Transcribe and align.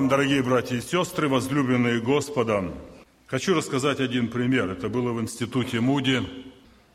вам, 0.00 0.08
дорогие 0.08 0.42
братья 0.42 0.76
и 0.76 0.80
сестры, 0.80 1.28
возлюбленные 1.28 2.00
Господом. 2.00 2.72
Хочу 3.26 3.52
рассказать 3.52 4.00
один 4.00 4.28
пример. 4.28 4.70
Это 4.70 4.88
было 4.88 5.12
в 5.12 5.20
институте 5.20 5.80
Муди. 5.80 6.22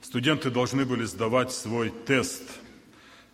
Студенты 0.01 0.49
должны 0.49 0.85
были 0.85 1.04
сдавать 1.04 1.51
свой 1.51 1.93
тест. 2.07 2.41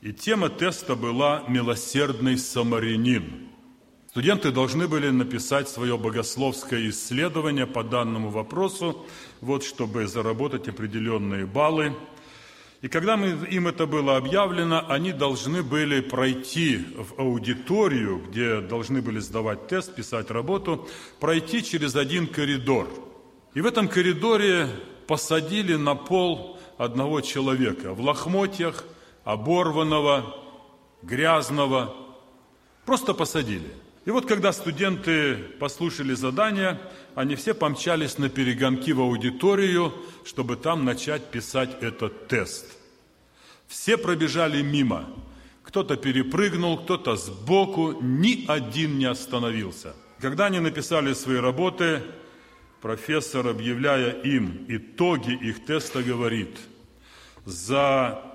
И 0.01 0.11
тема 0.11 0.49
теста 0.49 0.95
была 0.97 1.45
«Милосердный 1.47 2.37
самарянин». 2.37 3.47
Студенты 4.09 4.51
должны 4.51 4.89
были 4.89 5.09
написать 5.09 5.69
свое 5.69 5.97
богословское 5.97 6.89
исследование 6.89 7.65
по 7.65 7.81
данному 7.81 8.29
вопросу, 8.29 9.05
вот, 9.39 9.63
чтобы 9.63 10.05
заработать 10.05 10.67
определенные 10.67 11.45
баллы– 11.45 11.95
и 12.81 12.87
когда 12.87 13.15
мы, 13.15 13.27
им 13.49 13.67
это 13.67 13.85
было 13.85 14.17
объявлено, 14.17 14.83
они 14.87 15.11
должны 15.11 15.61
были 15.61 16.01
пройти 16.01 16.77
в 16.97 17.19
аудиторию, 17.19 18.23
где 18.27 18.59
должны 18.59 19.03
были 19.03 19.19
сдавать 19.19 19.67
тест, 19.67 19.93
писать 19.93 20.31
работу, 20.31 20.89
пройти 21.19 21.63
через 21.63 21.95
один 21.95 22.25
коридор. 22.25 22.87
И 23.53 23.61
в 23.61 23.67
этом 23.67 23.87
коридоре 23.87 24.67
посадили 25.05 25.75
на 25.75 25.93
пол 25.93 26.57
одного 26.77 27.21
человека 27.21 27.93
в 27.93 28.01
лохмотьях, 28.01 28.83
оборванного, 29.23 30.35
грязного. 31.03 31.95
Просто 32.85 33.13
посадили. 33.13 33.71
И 34.05 34.09
вот 34.09 34.25
когда 34.25 34.51
студенты 34.51 35.35
послушали 35.59 36.13
задание, 36.13 36.79
они 37.13 37.35
все 37.35 37.53
помчались 37.53 38.17
на 38.17 38.29
перегонки 38.29 38.91
в 38.91 39.01
аудиторию, 39.01 39.93
чтобы 40.25 40.55
там 40.55 40.85
начать 40.85 41.29
писать 41.29 41.77
этот 41.81 42.27
тест. 42.27 42.65
Все 43.67 43.97
пробежали 43.97 44.61
мимо. 44.63 45.07
Кто-то 45.63 45.97
перепрыгнул, 45.97 46.79
кто-то 46.79 47.15
сбоку, 47.15 47.97
ни 48.01 48.45
один 48.47 48.97
не 48.97 49.05
остановился. 49.05 49.93
Когда 50.19 50.47
они 50.47 50.59
написали 50.59 51.13
свои 51.13 51.37
работы, 51.37 52.01
профессор, 52.81 53.47
объявляя 53.47 54.11
им 54.21 54.65
итоги 54.67 55.33
их 55.33 55.63
теста, 55.65 56.01
говорит, 56.01 56.57
за 57.45 58.30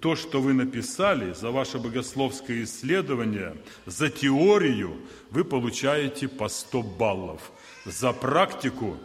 то, 0.00 0.16
что 0.16 0.40
вы 0.40 0.54
написали, 0.54 1.32
за 1.32 1.50
ваше 1.50 1.78
богословское 1.78 2.64
исследование, 2.64 3.56
за 3.86 4.08
теорию 4.08 4.96
вы 5.30 5.44
получаете 5.44 6.26
по 6.26 6.48
100 6.48 6.82
баллов. 6.82 7.52
За 7.84 8.12
практику 8.12 8.96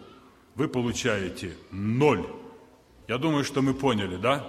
вы 0.55 0.67
получаете 0.69 1.55
ноль. 1.71 2.25
Я 3.07 3.17
думаю, 3.17 3.43
что 3.43 3.61
мы 3.61 3.73
поняли, 3.73 4.15
да? 4.15 4.47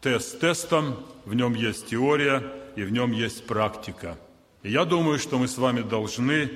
Тест 0.00 0.40
тестом, 0.40 1.06
в 1.24 1.34
нем 1.34 1.54
есть 1.54 1.86
теория 1.86 2.42
и 2.76 2.82
в 2.82 2.92
нем 2.92 3.12
есть 3.12 3.46
практика. 3.46 4.18
И 4.62 4.70
я 4.70 4.84
думаю, 4.84 5.18
что 5.18 5.38
мы 5.38 5.46
с 5.46 5.58
вами 5.58 5.82
должны, 5.82 6.50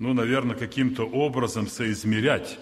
ну, 0.00 0.14
наверное, 0.14 0.56
каким-то 0.56 1.04
образом 1.04 1.68
соизмерять. 1.68 2.58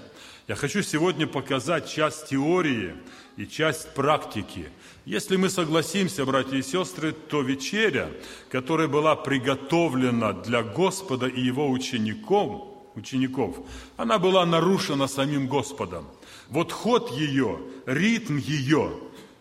Я 0.47 0.57
хочу 0.57 0.83
сегодня 0.83 1.27
показать 1.27 1.89
часть 1.89 2.29
теории 2.29 2.95
и 3.39 3.47
часть 3.47 3.95
практики– 3.95 4.69
если 5.05 5.37
мы 5.37 5.51
согласимся, 5.51 6.25
братья 6.25 6.57
и 6.57 6.63
сестры, 6.63 7.13
то 7.13 7.43
вечеря, 7.43 8.11
которая 8.51 8.87
была 8.87 9.17
приготовлена 9.17 10.33
для 10.33 10.63
Господа 10.63 11.27
и 11.27 11.41
Его 11.41 11.69
учеников, 11.71 12.69
учеников, 12.95 13.57
она 13.97 14.19
была 14.19 14.47
нарушена 14.47 15.09
самим 15.09 15.49
Господом. 15.49 16.07
Вот 16.49 16.71
ход 16.71 17.11
ее, 17.11 17.59
ритм 17.87 18.37
ее, 18.37 18.93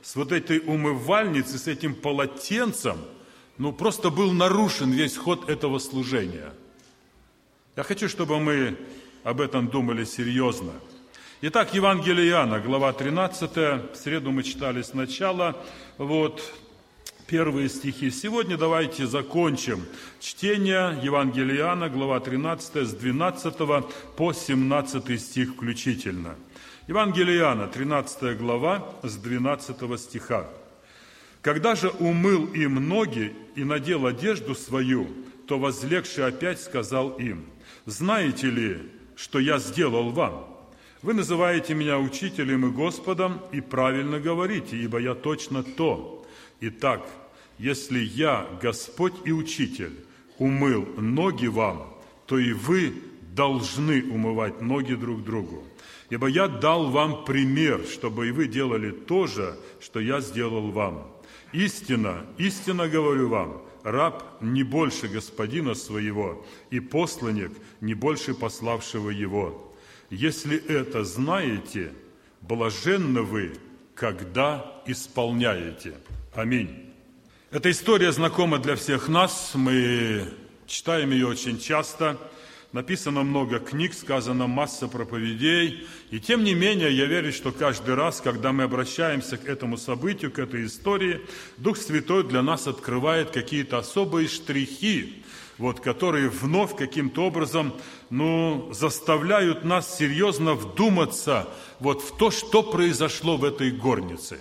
с 0.02 0.16
вот 0.16 0.32
этой 0.32 0.60
умывальницей, 0.60 1.60
с 1.60 1.68
этим 1.68 1.94
полотенцем, 1.94 2.98
ну 3.60 3.72
просто 3.72 4.10
был 4.10 4.32
нарушен 4.32 4.92
весь 4.92 5.16
ход 5.16 5.48
этого 5.48 5.78
служения. 5.78 6.54
Я 7.76 7.84
хочу, 7.84 8.10
чтобы 8.10 8.40
мы 8.40 8.78
об 9.24 9.42
этом 9.42 9.68
думали 9.68 10.06
серьезно– 10.06 10.74
Итак, 11.44 11.74
Евангелие 11.74 12.30
Иоанна, 12.30 12.60
глава 12.60 12.94
13, 12.94 13.52
в 13.56 13.96
среду 13.96 14.30
мы 14.30 14.44
читали 14.44 14.84
сначала, 14.84 15.58
вот, 15.98 16.40
первые 17.26 17.68
стихи. 17.68 18.12
Сегодня 18.12 18.58
давайте 18.58 19.08
закончим 19.08 19.88
чтение 20.20 21.00
Евангелия 21.02 21.62
Иоанна, 21.62 21.90
глава 21.90 22.20
13, 22.20 22.88
с 22.88 22.94
12 22.94 23.56
по 24.16 24.34
17 24.34 25.20
стих 25.20 25.56
включительно. 25.56 26.36
Евангелие 26.88 27.40
Иоанна, 27.40 27.68
13 27.68 28.38
глава, 28.38 28.94
с 29.02 29.16
12 29.16 30.00
стиха. 30.00 30.48
«Когда 31.42 31.74
же 31.74 31.90
умыл 31.90 32.54
им 32.54 32.88
ноги 32.88 33.34
и 33.56 33.64
надел 33.64 34.06
одежду 34.06 34.54
свою, 34.54 35.08
то 35.48 35.58
возлегший 35.58 36.28
опять 36.28 36.62
сказал 36.62 37.14
им, 37.14 37.48
«Знаете 37.88 38.46
ли, 38.46 38.92
что 39.16 39.40
я 39.40 39.58
сделал 39.58 40.12
вам?» 40.12 40.51
Вы 41.02 41.16
называете 41.16 41.74
меня 41.74 41.98
учителем 41.98 42.68
и 42.68 42.70
Господом, 42.70 43.42
и 43.52 43.60
правильно 43.60 44.20
говорите, 44.20 44.78
ибо 44.78 45.00
я 45.00 45.16
точно 45.16 45.64
то. 45.64 46.24
Итак, 46.60 47.10
если 47.58 48.00
я, 48.00 48.48
Господь 48.62 49.16
и 49.26 49.32
Учитель, 49.32 50.06
умыл 50.38 50.86
ноги 50.98 51.48
вам, 51.48 51.92
то 52.28 52.38
и 52.38 52.54
вы 52.54 52.94
должны 53.36 54.04
умывать 54.04 54.62
ноги 54.62 54.94
друг 54.94 55.24
другу. 55.24 55.64
Ибо 56.12 56.28
я 56.28 56.48
дал 56.48 56.92
вам 56.92 57.26
пример, 57.26 57.82
чтобы 57.92 58.28
и 58.28 58.32
вы 58.32 58.48
делали 58.48 58.92
то 58.92 59.26
же, 59.26 59.58
что 59.80 60.00
я 60.00 60.22
сделал 60.22 60.70
вам. 60.70 61.08
Истина, 61.52 62.28
истинно 62.38 62.88
говорю 62.88 63.28
вам, 63.28 63.64
раб 63.84 64.24
не 64.40 64.62
больше 64.62 65.08
господина 65.08 65.74
своего, 65.74 66.46
и 66.70 66.80
посланник 66.80 67.52
не 67.80 67.96
больше 67.96 68.36
пославшего 68.36 69.10
его. 69.10 69.71
Если 70.12 70.62
это 70.68 71.06
знаете, 71.06 71.94
блаженны 72.42 73.22
вы, 73.22 73.54
когда 73.96 74.82
исполняете. 74.86 75.94
Аминь. 76.36 76.92
Эта 77.50 77.72
история 77.72 78.12
знакома 78.12 78.60
для 78.60 78.76
всех 78.76 79.08
нас, 79.08 79.52
мы 79.56 80.26
читаем 80.68 81.12
ее 81.12 81.28
очень 81.28 81.58
часто. 81.58 82.18
Написано 82.74 83.24
много 83.24 83.60
книг, 83.60 83.94
сказано 83.94 84.48
масса 84.48 84.90
проповедей. 84.90 85.88
И 86.10 86.20
тем 86.20 86.44
не 86.44 86.56
менее, 86.56 86.92
я 86.92 87.06
верю, 87.06 87.32
что 87.32 87.54
каждый 87.54 87.96
раз, 87.96 88.20
когда 88.20 88.52
мы 88.52 88.64
обращаемся 88.64 89.38
к 89.38 89.48
этому 89.48 89.78
событию, 89.78 90.30
к 90.30 90.40
этой 90.40 90.66
истории, 90.66 91.22
Дух 91.56 91.78
Святой 91.78 92.26
для 92.26 92.42
нас 92.42 92.68
открывает 92.68 93.32
какие-то 93.32 93.78
особые 93.78 94.28
штрихи, 94.28 95.24
вот, 95.58 95.80
которые 95.80 96.28
вновь 96.28 96.76
каким-то 96.76 97.24
образом 97.24 97.74
ну, 98.12 98.70
заставляют 98.74 99.64
нас 99.64 99.98
серьезно 99.98 100.54
вдуматься 100.54 101.48
вот 101.80 102.02
в 102.02 102.16
то, 102.18 102.30
что 102.30 102.62
произошло 102.62 103.38
в 103.38 103.46
этой 103.46 103.72
горнице. 103.72 104.40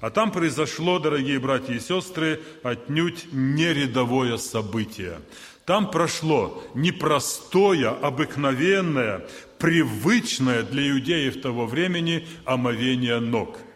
А 0.00 0.10
там 0.10 0.30
произошло, 0.30 1.00
дорогие 1.00 1.40
братья 1.40 1.74
и 1.74 1.80
сестры, 1.80 2.40
отнюдь 2.62 3.26
не 3.32 3.74
рядовое 3.74 4.36
событие. 4.36 5.18
Там 5.66 5.90
прошло 5.90 6.62
непростое, 6.74 7.88
обыкновенное, 7.88 9.26
привычное 9.58 10.62
для 10.62 10.88
иудеев 10.90 11.42
того 11.42 11.66
времени 11.66 12.26
омовение 12.46 13.18
ног– 13.18 13.58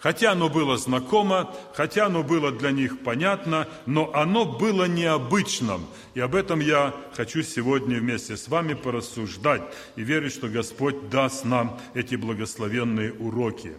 Хотя 0.00 0.32
оно 0.32 0.48
было 0.48 0.78
знакомо, 0.78 1.54
хотя 1.74 2.06
оно 2.06 2.22
было 2.22 2.50
для 2.50 2.70
них 2.70 3.00
понятно, 3.00 3.68
но 3.84 4.10
оно 4.14 4.46
было 4.46 4.86
необычным. 4.88 5.86
И 6.14 6.20
об 6.20 6.34
этом 6.34 6.60
я 6.60 6.94
хочу 7.14 7.42
сегодня 7.42 7.98
вместе 7.98 8.38
с 8.38 8.48
вами 8.48 8.72
порассуждать 8.72 9.62
и 9.96 10.02
верить, 10.02 10.32
что 10.32 10.48
Господь 10.48 11.10
даст 11.10 11.44
нам 11.44 11.78
эти 11.92 12.14
благословенные 12.14 13.12
уроки. 13.12 13.76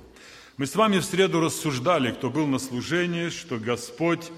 Мы 0.57 0.67
с 0.67 0.75
вами 0.75 0.99
в 0.99 1.05
среду 1.05 1.41
рассуждали, 1.41 2.11
кто 2.11 2.29
был 2.29 2.45
на 2.45 2.59
служении, 2.59 3.29
что 3.29 3.57
Господь 3.57 4.31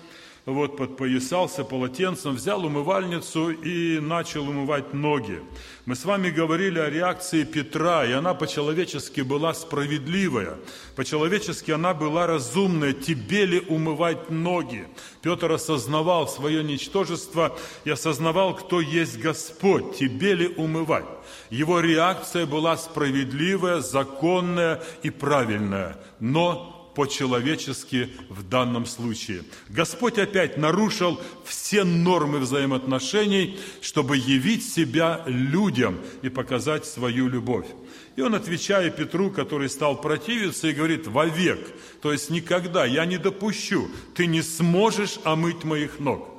вот 0.45 0.75
подпоясался 0.75 1.63
полотенцем, 1.63 2.35
взял 2.35 2.65
умывальницу 2.65 3.51
и 3.51 3.99
начал 3.99 4.49
умывать 4.49 4.93
ноги. 4.93 5.41
Мы 5.85 5.95
с 5.95 6.03
вами 6.03 6.31
говорили 6.31 6.79
о 6.79 6.89
реакции 6.89 7.45
Петра, 7.45 8.05
и 8.05 8.11
она 8.11 8.33
по-человечески 8.33 9.21
была 9.21 9.53
справедливая. 9.53 10.57
По-человечески 10.97 11.71
она 11.71 11.93
была 11.93 12.27
разумная. 12.27 12.91
Тебе 12.91 13.45
ли 13.45 13.59
умывать 13.61 14.29
ноги? 14.29 14.85
Петр 15.21 15.51
осознавал 15.51 16.27
свое 16.27 16.61
ничтожество 16.61 17.57
и 17.85 17.89
осознавал, 17.89 18.53
кто 18.53 18.81
есть 18.81 19.19
Господь. 19.19 19.97
Тебе 19.97 20.33
ли 20.33 20.47
умывать? 20.47 21.05
Его 21.49 21.79
реакция 21.79 22.45
была 22.45 22.75
справедливая, 22.75 23.79
законная 23.79 24.83
и 25.03 25.09
правильная. 25.09 25.97
Но 26.19 26.72
по-человечески 26.95 28.09
в 28.29 28.43
данном 28.43 28.85
случае. 28.85 29.43
Господь 29.69 30.17
опять 30.17 30.57
нарушил 30.57 31.19
все 31.45 31.83
нормы 31.83 32.39
взаимоотношений, 32.39 33.59
чтобы 33.81 34.17
явить 34.17 34.67
себя 34.67 35.23
людям 35.25 35.99
и 36.21 36.29
показать 36.29 36.85
свою 36.85 37.27
любовь. 37.27 37.67
И 38.15 38.21
он, 38.21 38.35
отвечая 38.35 38.91
Петру, 38.91 39.31
который 39.31 39.69
стал 39.69 39.99
противиться, 39.99 40.67
и 40.67 40.73
говорит, 40.73 41.07
вовек, 41.07 41.59
то 42.01 42.11
есть 42.11 42.29
никогда, 42.29 42.85
я 42.85 43.05
не 43.05 43.17
допущу, 43.17 43.89
ты 44.15 44.27
не 44.27 44.41
сможешь 44.41 45.19
омыть 45.23 45.63
моих 45.63 45.99
ног. 45.99 46.29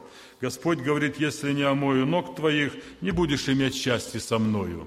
Господь 0.40 0.78
говорит, 0.78 1.18
если 1.18 1.52
не 1.52 1.62
омою 1.62 2.06
ног 2.06 2.36
твоих, 2.36 2.72
не 3.00 3.10
будешь 3.10 3.48
иметь 3.48 3.74
счастья 3.74 4.20
со 4.20 4.38
мною. 4.38 4.86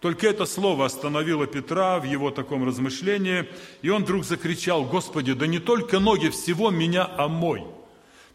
Только 0.00 0.28
это 0.28 0.46
слово 0.46 0.86
остановило 0.86 1.46
Петра 1.46 1.98
в 1.98 2.04
его 2.04 2.30
таком 2.30 2.64
размышлении, 2.64 3.48
и 3.82 3.88
он 3.88 4.04
вдруг 4.04 4.24
закричал, 4.24 4.84
«Господи, 4.84 5.32
да 5.32 5.46
не 5.46 5.58
только 5.58 5.98
ноги, 5.98 6.28
всего 6.28 6.70
меня 6.70 7.04
омой!» 7.04 7.64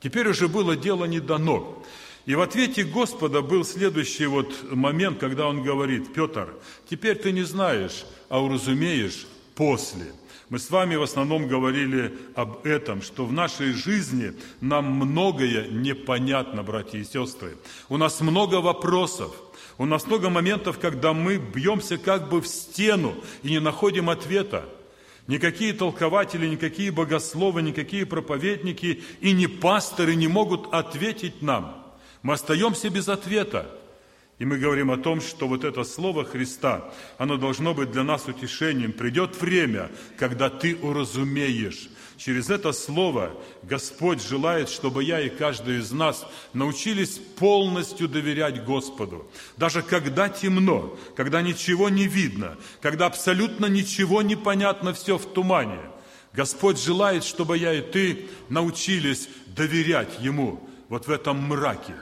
Теперь 0.01 0.27
уже 0.27 0.49
было 0.49 0.75
дело 0.75 1.05
не 1.05 1.21
до 1.21 1.37
ног. 1.37 1.85
И 2.25 2.35
в 2.35 2.41
ответе 2.41 2.83
Господа 2.83 3.41
был 3.41 3.63
следующий 3.63 4.25
вот 4.25 4.53
момент, 4.71 5.19
когда 5.19 5.47
он 5.47 5.63
говорит, 5.63 6.13
«Петр, 6.13 6.53
теперь 6.89 7.17
ты 7.17 7.31
не 7.31 7.43
знаешь, 7.43 8.05
а 8.27 8.41
уразумеешь 8.41 9.25
после». 9.55 10.11
Мы 10.49 10.59
с 10.59 10.69
вами 10.69 10.95
в 10.95 11.01
основном 11.01 11.47
говорили 11.47 12.13
об 12.35 12.65
этом, 12.65 13.01
что 13.01 13.25
в 13.25 13.31
нашей 13.31 13.71
жизни 13.71 14.33
нам 14.61 14.85
многое 14.85 15.67
непонятно, 15.69 16.63
братья 16.63 16.99
и 16.99 17.03
сестры. 17.03 17.57
У 17.89 17.97
нас 17.97 18.21
много 18.21 18.55
вопросов, 18.55 19.31
у 19.77 19.85
нас 19.85 20.05
много 20.05 20.29
моментов, 20.29 20.79
когда 20.79 21.13
мы 21.13 21.37
бьемся 21.37 21.97
как 21.97 22.29
бы 22.29 22.41
в 22.41 22.47
стену 22.47 23.15
и 23.41 23.49
не 23.49 23.59
находим 23.59 24.09
ответа. 24.09 24.65
Никакие 25.27 25.73
толкователи, 25.73 26.47
никакие 26.47 26.91
богословы, 26.91 27.61
никакие 27.61 28.05
проповедники 28.05 29.01
и 29.21 29.31
не 29.31 29.47
пасторы 29.47 30.15
не 30.15 30.27
могут 30.27 30.73
ответить 30.73 31.41
нам. 31.41 31.83
Мы 32.21 32.33
остаемся 32.33 32.89
без 32.89 33.07
ответа. 33.07 33.79
И 34.39 34.45
мы 34.45 34.57
говорим 34.57 34.91
о 34.91 34.97
том, 34.97 35.21
что 35.21 35.47
вот 35.47 35.63
это 35.63 35.83
слово 35.83 36.25
Христа, 36.25 36.91
оно 37.17 37.37
должно 37.37 37.73
быть 37.73 37.91
для 37.91 38.03
нас 38.03 38.27
утешением. 38.27 38.91
Придет 38.91 39.39
время, 39.39 39.89
когда 40.17 40.49
ты 40.49 40.75
уразумеешь. 40.75 41.89
Через 42.23 42.49
это 42.49 42.71
слово 42.71 43.33
Господь 43.63 44.25
желает, 44.25 44.69
чтобы 44.69 45.03
я 45.03 45.19
и 45.19 45.27
каждый 45.27 45.79
из 45.79 45.91
нас 45.91 46.25
научились 46.53 47.19
полностью 47.37 48.07
доверять 48.07 48.63
Господу. 48.63 49.29
Даже 49.57 49.81
когда 49.81 50.29
темно, 50.29 50.97
когда 51.17 51.41
ничего 51.41 51.89
не 51.89 52.07
видно, 52.07 52.57
когда 52.79 53.07
абсолютно 53.07 53.65
ничего 53.65 54.21
не 54.21 54.37
понятно, 54.37 54.93
все 54.93 55.17
в 55.17 55.25
тумане. 55.33 55.81
Господь 56.31 56.81
желает, 56.81 57.25
чтобы 57.25 57.57
я 57.57 57.73
и 57.73 57.81
ты 57.81 58.29
научились 58.47 59.27
доверять 59.47 60.21
Ему 60.21 60.65
вот 60.87 61.07
в 61.07 61.11
этом 61.11 61.41
мраке. 61.41 61.95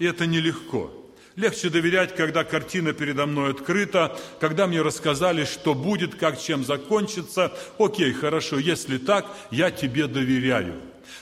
И 0.00 0.04
это 0.04 0.26
нелегко. 0.26 0.99
Легче 1.40 1.70
доверять, 1.70 2.14
когда 2.14 2.44
картина 2.44 2.92
передо 2.92 3.24
мной 3.24 3.52
открыта, 3.52 4.14
когда 4.40 4.66
мне 4.66 4.82
рассказали, 4.82 5.46
что 5.46 5.74
будет, 5.74 6.14
как 6.14 6.38
чем 6.38 6.64
закончится. 6.64 7.50
Окей, 7.78 8.12
хорошо, 8.12 8.58
если 8.58 8.98
так, 8.98 9.24
я 9.50 9.70
тебе 9.70 10.06
доверяю. 10.06 10.74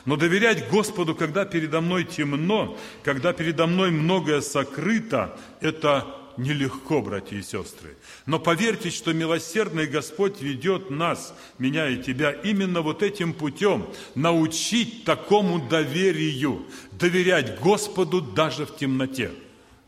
Но 0.07 0.17
доверять 0.17 0.69
Господу, 0.71 1.15
когда 1.15 1.45
передо 1.45 1.81
мной 1.81 2.03
темно, 2.03 2.77
когда 3.05 3.33
передо 3.33 3.69
мной 3.69 3.93
многое 3.93 4.41
сокрыто, 4.41 5.39
это 5.61 6.05
нелегко, 6.37 7.01
братья 7.01 7.37
и 7.37 7.43
сестры. 7.43 7.97
Но 8.27 8.41
поверьте, 8.41 8.91
что 8.91 9.13
милосердный 9.13 9.87
Господь 9.87 10.43
ведет 10.43 10.91
нас, 10.91 11.33
меня 11.59 11.89
и 11.89 12.03
тебя, 12.03 12.33
именно 12.33 12.81
вот 12.81 13.05
этим 13.05 13.33
путем, 13.33 13.87
научить 14.17 15.05
такому 15.05 15.61
доверию, 15.69 16.67
доверять 16.91 17.61
Господу 17.61 18.21
даже 18.21 18.67
в 18.67 18.77
темноте 18.77 19.31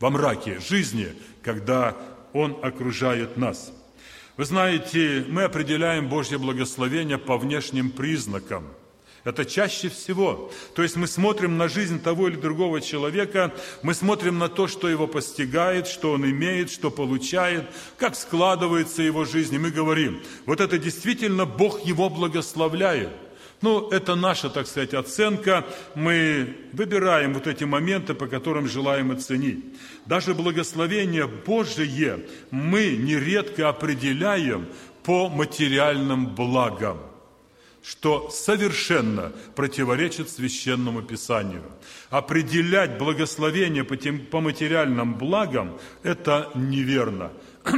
во 0.01 0.09
мраке 0.09 0.59
жизни, 0.59 1.13
когда 1.43 1.95
Он 2.33 2.57
окружает 2.61 3.37
нас. 3.37 3.71
Вы 4.35 4.45
знаете, 4.45 5.23
мы 5.29 5.43
определяем 5.43 6.09
Божье 6.09 6.37
благословение 6.37 7.17
по 7.17 7.37
внешним 7.37 7.91
признакам. 7.91 8.65
Это 9.23 9.45
чаще 9.45 9.89
всего. 9.89 10.51
То 10.73 10.81
есть 10.81 10.95
мы 10.95 11.05
смотрим 11.05 11.55
на 11.55 11.69
жизнь 11.69 12.01
того 12.01 12.27
или 12.27 12.35
другого 12.35 12.81
человека, 12.81 13.53
мы 13.83 13.93
смотрим 13.93 14.39
на 14.39 14.49
то, 14.49 14.67
что 14.67 14.89
его 14.89 15.05
постигает, 15.05 15.85
что 15.85 16.13
он 16.13 16.25
имеет, 16.25 16.71
что 16.71 16.89
получает, 16.89 17.69
как 17.97 18.15
складывается 18.15 19.03
его 19.03 19.25
жизнь. 19.25 19.53
И 19.53 19.59
мы 19.59 19.69
говорим, 19.69 20.23
вот 20.47 20.59
это 20.59 20.79
действительно 20.79 21.45
Бог 21.45 21.85
его 21.85 22.09
благословляет– 22.09 23.11
ну, 23.61 23.89
это 23.89 24.15
наша, 24.15 24.49
так 24.49 24.67
сказать, 24.67 24.93
оценка. 24.93 25.65
Мы 25.95 26.55
выбираем 26.73 27.33
вот 27.33 27.47
эти 27.47 27.63
моменты, 27.63 28.13
по 28.13 28.27
которым 28.27 28.67
желаем 28.67 29.11
оценить. 29.11 29.63
Даже 30.05 30.33
благословение 30.33 31.27
Божие 31.27 32.25
мы 32.49 32.95
нередко 32.97 33.69
определяем 33.69 34.67
по 35.03 35.29
материальным 35.29 36.27
благам 36.35 36.99
что 37.83 38.29
совершенно 38.29 39.31
противоречит 39.55 40.29
священному 40.29 41.01
писанию. 41.01 41.63
Определять 42.09 42.97
благословение 42.97 43.83
по, 43.83 43.97
тем, 43.97 44.19
по 44.19 44.39
материальным 44.39 45.15
благам– 45.15 45.79
это 46.03 46.51
неверно. 46.53 47.31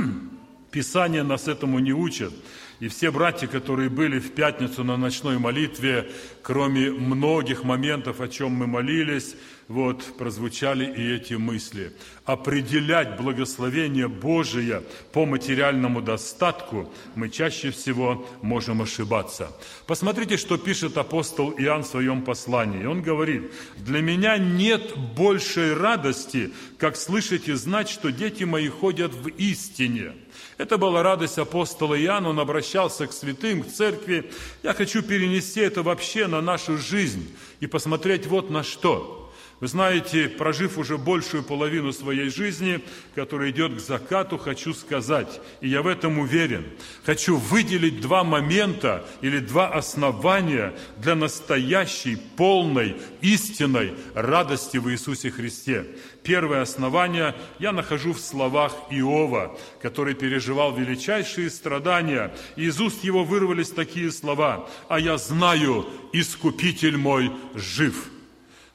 Писание 0.72 1.24
нас 1.24 1.48
этому 1.48 1.80
не 1.80 1.94
учит. 1.94 2.34
И 2.80 2.88
все 2.88 3.12
братья, 3.12 3.48
которые 3.48 3.90
были 3.90 4.20
в 4.20 4.32
пятницу 4.32 4.84
на 4.84 4.98
ночной 4.98 5.38
молитве, 5.38 6.12
кроме 6.42 6.90
многих 6.92 7.64
моментов, 7.64 8.20
о 8.20 8.28
чем 8.28 8.52
мы 8.52 8.68
молились, 8.68 9.36
вот 9.68 10.18
прозвучали 10.18 10.86
и 10.86 11.16
эти 11.16 11.36
мысли. 11.36 11.94
Определять 12.26 13.18
благословение 13.18 14.08
Божие 14.08 14.84
по 15.12 15.26
материальному 15.26 16.02
достатку 16.02 16.92
мы 17.16 17.30
чаще 17.30 17.72
всего 17.72 18.28
можем 18.42 18.82
ошибаться. 18.82 19.52
Посмотрите, 19.88 20.38
что 20.38 20.58
пишет 20.58 20.98
апостол 20.98 21.52
Иоанн 21.52 21.84
в 21.84 21.88
своем 21.88 22.24
послании. 22.24 22.86
Он 22.86 23.02
говорит, 23.02 23.52
«Для 23.78 24.02
меня 24.02 24.38
нет 24.38 24.96
большей 25.16 25.74
радости, 25.74 26.52
как 26.78 26.98
слышать 26.98 27.48
и 27.48 27.54
знать, 27.54 27.90
что 27.90 28.12
дети 28.12 28.44
мои 28.44 28.68
ходят 28.68 29.14
в 29.14 29.28
истине». 29.30 30.14
Это 30.64 30.78
была 30.78 31.04
радость 31.04 31.38
апостола 31.40 32.02
Иоанна, 32.02 32.30
он 32.30 32.40
обращался 32.40 33.06
к 33.06 33.12
святым, 33.12 33.64
к 33.64 33.68
церкви. 33.68 34.32
Я 34.64 34.74
хочу 34.74 35.02
перенести 35.02 35.60
это 35.60 35.84
вообще 35.84 36.26
на 36.26 36.40
нашу 36.40 36.78
жизнь 36.78 37.36
и 37.60 37.68
посмотреть 37.68 38.28
вот 38.28 38.50
на 38.50 38.64
что– 38.64 39.20
вы 39.64 39.70
знаете, 39.70 40.28
прожив 40.28 40.78
уже 40.78 40.98
большую 40.98 41.42
половину 41.42 41.94
своей 41.94 42.28
жизни, 42.28 42.82
которая 43.16 43.52
идет 43.52 43.74
к 43.74 43.80
закату, 43.80 44.38
хочу 44.38 44.74
сказать, 44.74 45.40
и 45.62 45.70
я 45.70 45.82
в 45.82 45.88
этом 45.88 46.20
уверен, 46.20 46.66
хочу 47.06 47.38
выделить 47.38 48.02
два 48.02 48.26
момента 48.26 49.06
или 49.22 49.40
два 49.40 49.70
основания 49.70 50.74
для 50.98 51.16
настоящей, 51.16 52.18
полной, 52.36 52.98
истинной 53.22 53.94
радости 54.14 54.76
в 54.76 54.92
Иисусе 54.92 55.32
Христе. 55.32 55.86
Первое 56.24 56.62
основание 56.62 57.34
я 57.58 57.72
нахожу 57.72 58.12
в 58.12 58.20
словах 58.20 58.74
Иова, 58.90 59.58
который 59.82 60.14
переживал 60.14 60.76
величайшие 60.76 61.50
страдания. 61.50 62.36
И 62.58 62.66
из 62.66 62.82
уст 62.82 63.02
его 63.06 63.24
вырвались 63.24 63.70
такие 63.70 64.12
слова 64.12 64.68
«А 64.90 65.00
я 65.00 65.18
знаю, 65.18 65.86
Искупитель 66.12 66.98
мой 66.98 67.32
жив». 67.56 68.10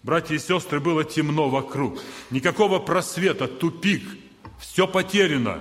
Братья 0.09 0.37
и 0.37 0.39
сестры, 0.39 0.81
было 0.81 1.05
темно 1.05 1.51
вокруг. 1.51 2.01
Никакого 2.31 2.79
просвета, 2.79 3.47
тупик. 3.47 4.03
Все 4.59 4.89
потеряно. 4.89 5.61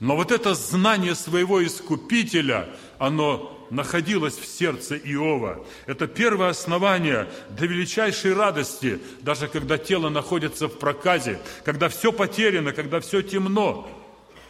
Но 0.00 0.16
вот 0.16 0.32
это 0.32 0.54
знание 0.54 1.14
своего 1.14 1.62
Искупителя, 1.62 2.70
оно 2.98 3.66
находилось 3.68 4.38
в 4.38 4.46
сердце 4.46 4.96
Иова. 4.96 5.62
Это 5.84 6.06
первое 6.06 6.48
основание 6.48 7.28
для 7.50 7.66
величайшей 7.66 8.32
радости, 8.32 8.98
даже 9.20 9.46
когда 9.46 9.76
тело 9.76 10.08
находится 10.08 10.68
в 10.68 10.78
проказе, 10.78 11.38
когда 11.62 11.90
все 11.90 12.12
потеряно, 12.12 12.72
когда 12.72 12.98
все 12.98 13.20
темно 13.20 13.86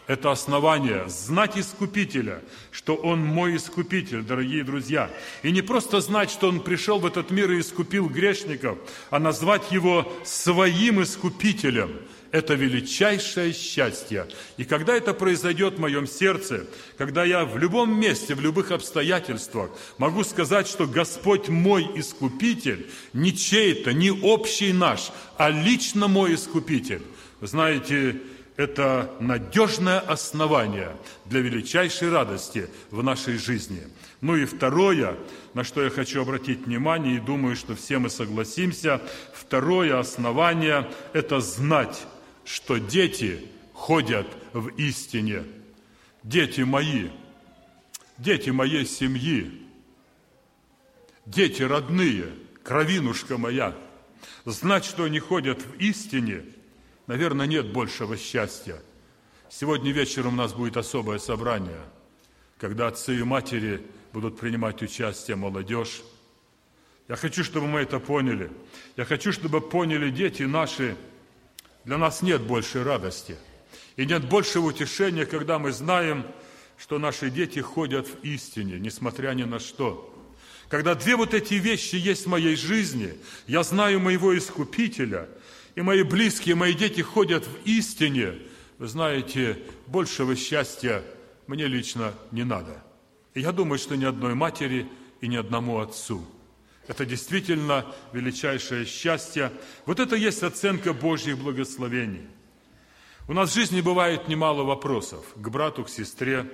это 0.06 0.30
основание, 0.30 1.08
знать 1.08 1.56
Искупителя, 1.56 2.42
что 2.70 2.94
Он 2.96 3.20
мой 3.20 3.56
Искупитель, 3.56 4.22
дорогие 4.22 4.64
друзья. 4.64 5.10
И 5.42 5.50
не 5.52 5.62
просто 5.62 6.00
знать, 6.00 6.30
что 6.30 6.48
Он 6.48 6.60
пришел 6.60 6.98
в 6.98 7.06
этот 7.06 7.30
мир 7.30 7.52
и 7.52 7.60
искупил 7.60 8.08
грешников, 8.08 8.78
а 9.10 9.18
назвать 9.18 9.70
Его 9.70 10.12
своим 10.24 11.02
Искупителем. 11.02 11.92
Это 12.32 12.54
величайшее 12.54 13.52
счастье. 13.52 14.26
И 14.56 14.64
когда 14.64 14.96
это 14.96 15.12
произойдет 15.12 15.74
в 15.74 15.80
моем 15.80 16.06
сердце, 16.06 16.66
когда 16.96 17.24
я 17.24 17.44
в 17.44 17.58
любом 17.58 17.94
месте, 17.94 18.34
в 18.34 18.40
любых 18.40 18.70
обстоятельствах 18.70 19.70
могу 19.98 20.24
сказать, 20.24 20.66
что 20.66 20.86
Господь 20.86 21.48
мой 21.48 21.88
Искупитель, 21.94 22.90
не 23.12 23.36
чей-то, 23.36 23.92
не 23.92 24.10
общий 24.10 24.72
наш, 24.72 25.12
а 25.36 25.50
лично 25.50 26.08
мой 26.08 26.34
Искупитель. 26.34 27.02
Знаете, 27.42 28.16
это 28.62 29.12
надежное 29.18 29.98
основание 29.98 30.96
для 31.24 31.40
величайшей 31.40 32.10
радости 32.10 32.68
в 32.90 33.02
нашей 33.02 33.36
жизни. 33.36 33.82
Ну 34.20 34.36
и 34.36 34.44
второе, 34.44 35.16
на 35.52 35.64
что 35.64 35.82
я 35.82 35.90
хочу 35.90 36.22
обратить 36.22 36.66
внимание, 36.66 37.16
и 37.16 37.20
думаю, 37.20 37.56
что 37.56 37.74
все 37.74 37.98
мы 37.98 38.08
согласимся, 38.08 39.02
второе 39.34 39.98
основание– 39.98 40.88
это 41.12 41.40
знать, 41.40 42.06
что 42.44 42.78
дети 42.78 43.48
ходят 43.74 44.28
в 44.52 44.68
истине. 44.76 45.42
Дети 46.22 46.60
мои, 46.60 47.08
дети 48.16 48.50
моей 48.50 48.86
семьи, 48.86 49.66
дети 51.26 51.62
родные, 51.62 52.26
кровинушка 52.62 53.38
моя, 53.38 53.74
знать, 54.44 54.84
что 54.84 55.04
они 55.04 55.18
ходят 55.18 55.60
в 55.60 55.80
истине, 55.80 56.44
наверное, 57.06 57.46
нет 57.46 57.72
большего 57.72 58.16
счастья. 58.16 58.82
Сегодня 59.48 59.92
вечером 59.92 60.34
у 60.34 60.36
нас 60.36 60.54
будет 60.54 60.76
особое 60.76 61.18
собрание, 61.18 61.80
когда 62.58 62.88
отцы 62.88 63.18
и 63.18 63.22
матери 63.22 63.84
будут 64.12 64.38
принимать 64.38 64.82
участие, 64.82 65.36
молодежь. 65.36 66.02
Я 67.08 67.16
хочу, 67.16 67.44
чтобы 67.44 67.66
мы 67.66 67.80
это 67.80 67.98
поняли. 67.98 68.50
Я 68.96 69.04
хочу, 69.04 69.32
чтобы 69.32 69.60
поняли 69.60 70.10
дети 70.10 70.44
наши, 70.44 70.96
для 71.84 71.98
нас 71.98 72.22
нет 72.22 72.42
большей 72.42 72.82
радости. 72.82 73.36
И 73.96 74.06
нет 74.06 74.26
большего 74.28 74.66
утешения, 74.66 75.26
когда 75.26 75.58
мы 75.58 75.72
знаем, 75.72 76.24
что 76.78 76.98
наши 76.98 77.30
дети 77.30 77.58
ходят 77.58 78.06
в 78.06 78.24
истине, 78.24 78.78
несмотря 78.78 79.32
ни 79.34 79.44
на 79.44 79.58
что. 79.58 80.08
Когда 80.68 80.94
две 80.94 81.16
вот 81.16 81.34
эти 81.34 81.54
вещи 81.54 81.96
есть 81.96 82.24
в 82.24 82.30
моей 82.30 82.56
жизни, 82.56 83.14
я 83.46 83.62
знаю 83.62 84.00
моего 84.00 84.36
Искупителя, 84.36 85.28
и 85.74 85.82
мои 85.82 86.02
близкие, 86.02 86.54
мои 86.54 86.74
дети 86.74 87.00
ходят 87.00 87.46
в 87.46 87.64
истине, 87.64 88.38
вы 88.78 88.88
знаете, 88.88 89.58
большего 89.86 90.36
счастья 90.36 91.02
мне 91.46 91.66
лично 91.66 92.12
не 92.30 92.44
надо. 92.44 92.82
И 93.34 93.40
я 93.40 93.52
думаю, 93.52 93.78
что 93.78 93.96
ни 93.96 94.04
одной 94.04 94.34
матери 94.34 94.88
и 95.20 95.28
ни 95.28 95.36
одному 95.36 95.78
отцу. 95.78 96.24
Это 96.88 97.06
действительно 97.06 97.86
величайшее 98.12 98.84
счастье. 98.84 99.52
Вот 99.86 100.00
это 100.00 100.16
есть 100.16 100.42
оценка 100.42 100.92
Божьих 100.92 101.38
благословений. 101.38 102.26
У 103.28 103.32
нас 103.32 103.50
в 103.50 103.54
жизни 103.54 103.80
бывает 103.80 104.28
немало 104.28 104.64
вопросов 104.64 105.24
к 105.36 105.48
брату, 105.48 105.84
к 105.84 105.88
сестре. 105.88 106.50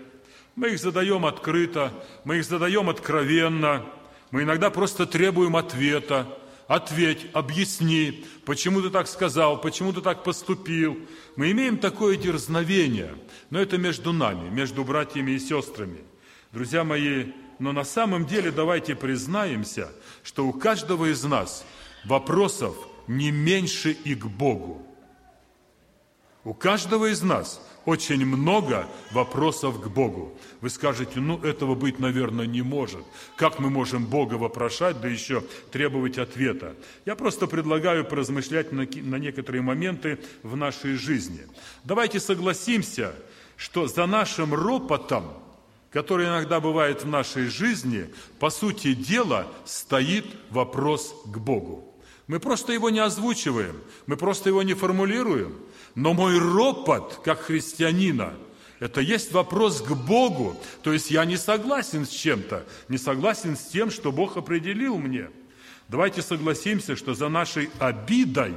Мы 0.54 0.70
их 0.70 0.80
задаем 0.80 1.24
открыто, 1.24 1.92
мы 2.24 2.38
их 2.38 2.44
задаем 2.44 2.90
откровенно– 2.90 3.86
мы 4.30 4.42
иногда 4.42 4.70
просто 4.70 5.06
требуем 5.06 5.56
ответа. 5.56 6.26
Ответь, 6.68 7.26
объясни, 7.32 8.26
почему 8.44 8.82
ты 8.82 8.90
так 8.90 9.08
сказал, 9.08 9.58
почему 9.58 9.94
ты 9.94 10.02
так 10.02 10.22
поступил. 10.22 10.98
Мы 11.34 11.50
имеем 11.52 11.78
такое 11.78 12.18
дерзновение, 12.18 13.14
но 13.48 13.58
это 13.58 13.78
между 13.78 14.12
нами, 14.12 14.50
между 14.50 14.84
братьями 14.84 15.30
и 15.30 15.38
сестрами. 15.38 16.04
Друзья 16.52 16.84
мои, 16.84 17.32
но 17.58 17.72
на 17.72 17.84
самом 17.84 18.26
деле 18.26 18.50
давайте 18.50 18.94
признаемся, 18.94 19.90
что 20.22 20.46
у 20.46 20.52
каждого 20.52 21.10
из 21.10 21.24
нас 21.24 21.64
вопросов 22.04 22.76
не 23.06 23.30
меньше 23.30 23.92
и 23.92 24.14
к 24.14 24.26
Богу. 24.26 24.86
У 26.44 26.52
каждого 26.52 27.10
из 27.10 27.22
нас 27.22 27.66
очень 27.88 28.26
много 28.26 28.86
вопросов 29.12 29.80
к 29.80 29.86
Богу. 29.86 30.36
Вы 30.60 30.68
скажете, 30.68 31.20
ну 31.20 31.38
этого 31.42 31.74
быть, 31.74 31.98
наверное, 31.98 32.44
не 32.46 32.60
может. 32.60 33.02
Как 33.34 33.58
мы 33.58 33.70
можем 33.70 34.04
Бога 34.04 34.34
вопрошать, 34.34 35.00
да 35.00 35.08
еще 35.08 35.42
требовать 35.72 36.18
ответа? 36.18 36.74
Я 37.06 37.16
просто 37.16 37.46
предлагаю 37.46 38.04
поразмышлять 38.04 38.72
на, 38.72 38.86
на 38.86 39.16
некоторые 39.16 39.62
моменты 39.62 40.18
в 40.42 40.54
нашей 40.54 40.96
жизни. 40.96 41.40
Давайте 41.82 42.20
согласимся, 42.20 43.14
что 43.56 43.86
за 43.86 44.04
нашим 44.04 44.52
ропотом, 44.52 45.32
который 45.90 46.26
иногда 46.26 46.60
бывает 46.60 47.04
в 47.04 47.08
нашей 47.08 47.46
жизни, 47.46 48.10
по 48.38 48.50
сути 48.50 48.92
дела 48.92 49.46
стоит 49.64 50.26
вопрос 50.50 51.14
к 51.24 51.38
Богу. 51.38 51.87
Мы 52.28 52.38
просто 52.38 52.72
его 52.72 52.90
не 52.90 53.00
озвучиваем, 53.00 53.76
мы 54.06 54.16
просто 54.16 54.48
его 54.48 54.62
не 54.62 54.74
формулируем– 54.74 55.56
но 55.98 56.14
мой 56.14 56.38
ропот, 56.38 57.20
как 57.24 57.40
христианина, 57.40 58.34
это 58.78 59.00
есть 59.00 59.32
вопрос 59.32 59.82
к 59.82 59.92
Богу. 59.94 60.56
То 60.84 60.92
есть 60.92 61.10
я 61.10 61.24
не 61.24 61.36
согласен 61.36 62.06
с 62.06 62.10
чем-то, 62.10 62.64
не 62.88 62.98
согласен 62.98 63.56
с 63.56 63.64
тем, 63.64 63.90
что 63.90 64.12
Бог 64.12 64.36
определил 64.36 64.96
мне. 64.96 65.28
Давайте 65.88 66.22
согласимся, 66.22 66.94
что 66.94 67.14
за 67.14 67.28
нашей 67.28 67.70
обидой, 67.80 68.54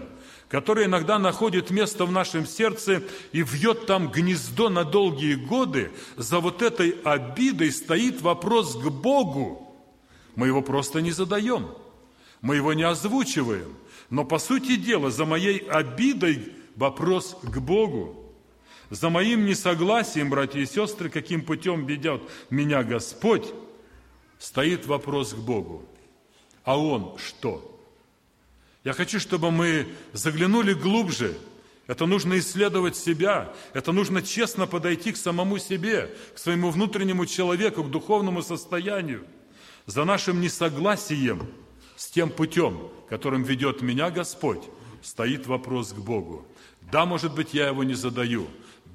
которая 0.50 0.86
иногда 0.86 1.18
находит 1.18 1.72
место 1.72 2.06
в 2.06 2.12
нашем 2.12 2.46
сердце 2.46 3.02
и 3.32 3.42
вьет 3.42 3.88
там 3.88 4.12
гнездо 4.12 4.70
на 4.70 4.84
долгие 4.84 5.34
годы, 5.34 5.92
за 6.18 6.42
вот 6.42 6.62
этой 6.62 6.92
обидой 7.04 7.72
стоит 7.72 8.22
вопрос 8.22 8.76
к 8.76 8.88
Богу. 8.90 9.76
Мы 10.36 10.46
его 10.46 10.62
просто 10.62 11.02
не 11.02 11.12
задаем, 11.12 11.70
мы 12.42 12.56
его 12.56 12.74
не 12.74 12.84
озвучиваем. 12.84 13.76
Но 14.10 14.26
по 14.26 14.40
сути 14.40 14.76
дела, 14.76 15.10
за 15.10 15.26
моей 15.26 15.60
обидой 15.60 16.54
вопрос 16.76 17.38
к 17.42 17.60
Богу. 17.60 18.18
За 18.90 19.10
моим 19.10 19.46
несогласием, 19.46 20.30
братья 20.30 20.60
и 20.60 20.66
сестры, 20.66 21.10
каким 21.10 21.44
путем 21.46 21.86
ведет 21.86 22.22
меня 22.50 22.84
Господь, 22.84 23.54
стоит 24.38 24.86
вопрос 24.86 25.34
к 25.34 25.38
Богу. 25.38 25.86
А 26.64 26.78
Он 26.78 27.18
что? 27.18 27.68
Я 28.84 28.94
хочу, 28.94 29.20
чтобы 29.20 29.52
мы 29.52 29.88
заглянули 30.12 30.74
глубже. 30.74 31.38
Это 31.88 32.06
нужно 32.06 32.40
исследовать 32.40 32.96
себя. 32.98 33.54
Это 33.74 33.92
нужно 33.92 34.22
честно 34.22 34.68
подойти 34.68 35.12
к 35.12 35.18
самому 35.18 35.58
себе, 35.58 36.14
к 36.36 36.38
своему 36.38 36.70
внутреннему 36.70 37.26
человеку, 37.26 37.84
к 37.84 37.92
духовному 37.92 38.42
состоянию. 38.42 39.24
За 39.86 40.04
нашим 40.04 40.42
несогласием 40.42 41.48
с 42.02 42.08
тем 42.08 42.32
путем, 42.32 42.90
которым 43.10 43.44
ведет 43.44 43.84
меня 43.84 44.10
Господь, 44.10 44.64
стоит 45.04 45.46
вопрос 45.46 45.94
к 45.94 46.00
Богу. 46.00 46.48
Да, 46.92 47.06
может 47.06 47.36
быть, 47.36 47.54
я 47.54 47.68
его 47.68 47.84
не 47.84 47.94
задаю. 47.94 48.48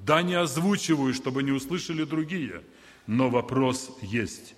Да, 0.05 0.21
не 0.21 0.33
озвучиваю, 0.33 1.13
чтобы 1.13 1.41
не 1.41 1.53
услышали 1.53 2.03
другие. 2.03 2.63
Но 3.07 3.29
вопрос 3.29 3.97
есть. 4.01 4.55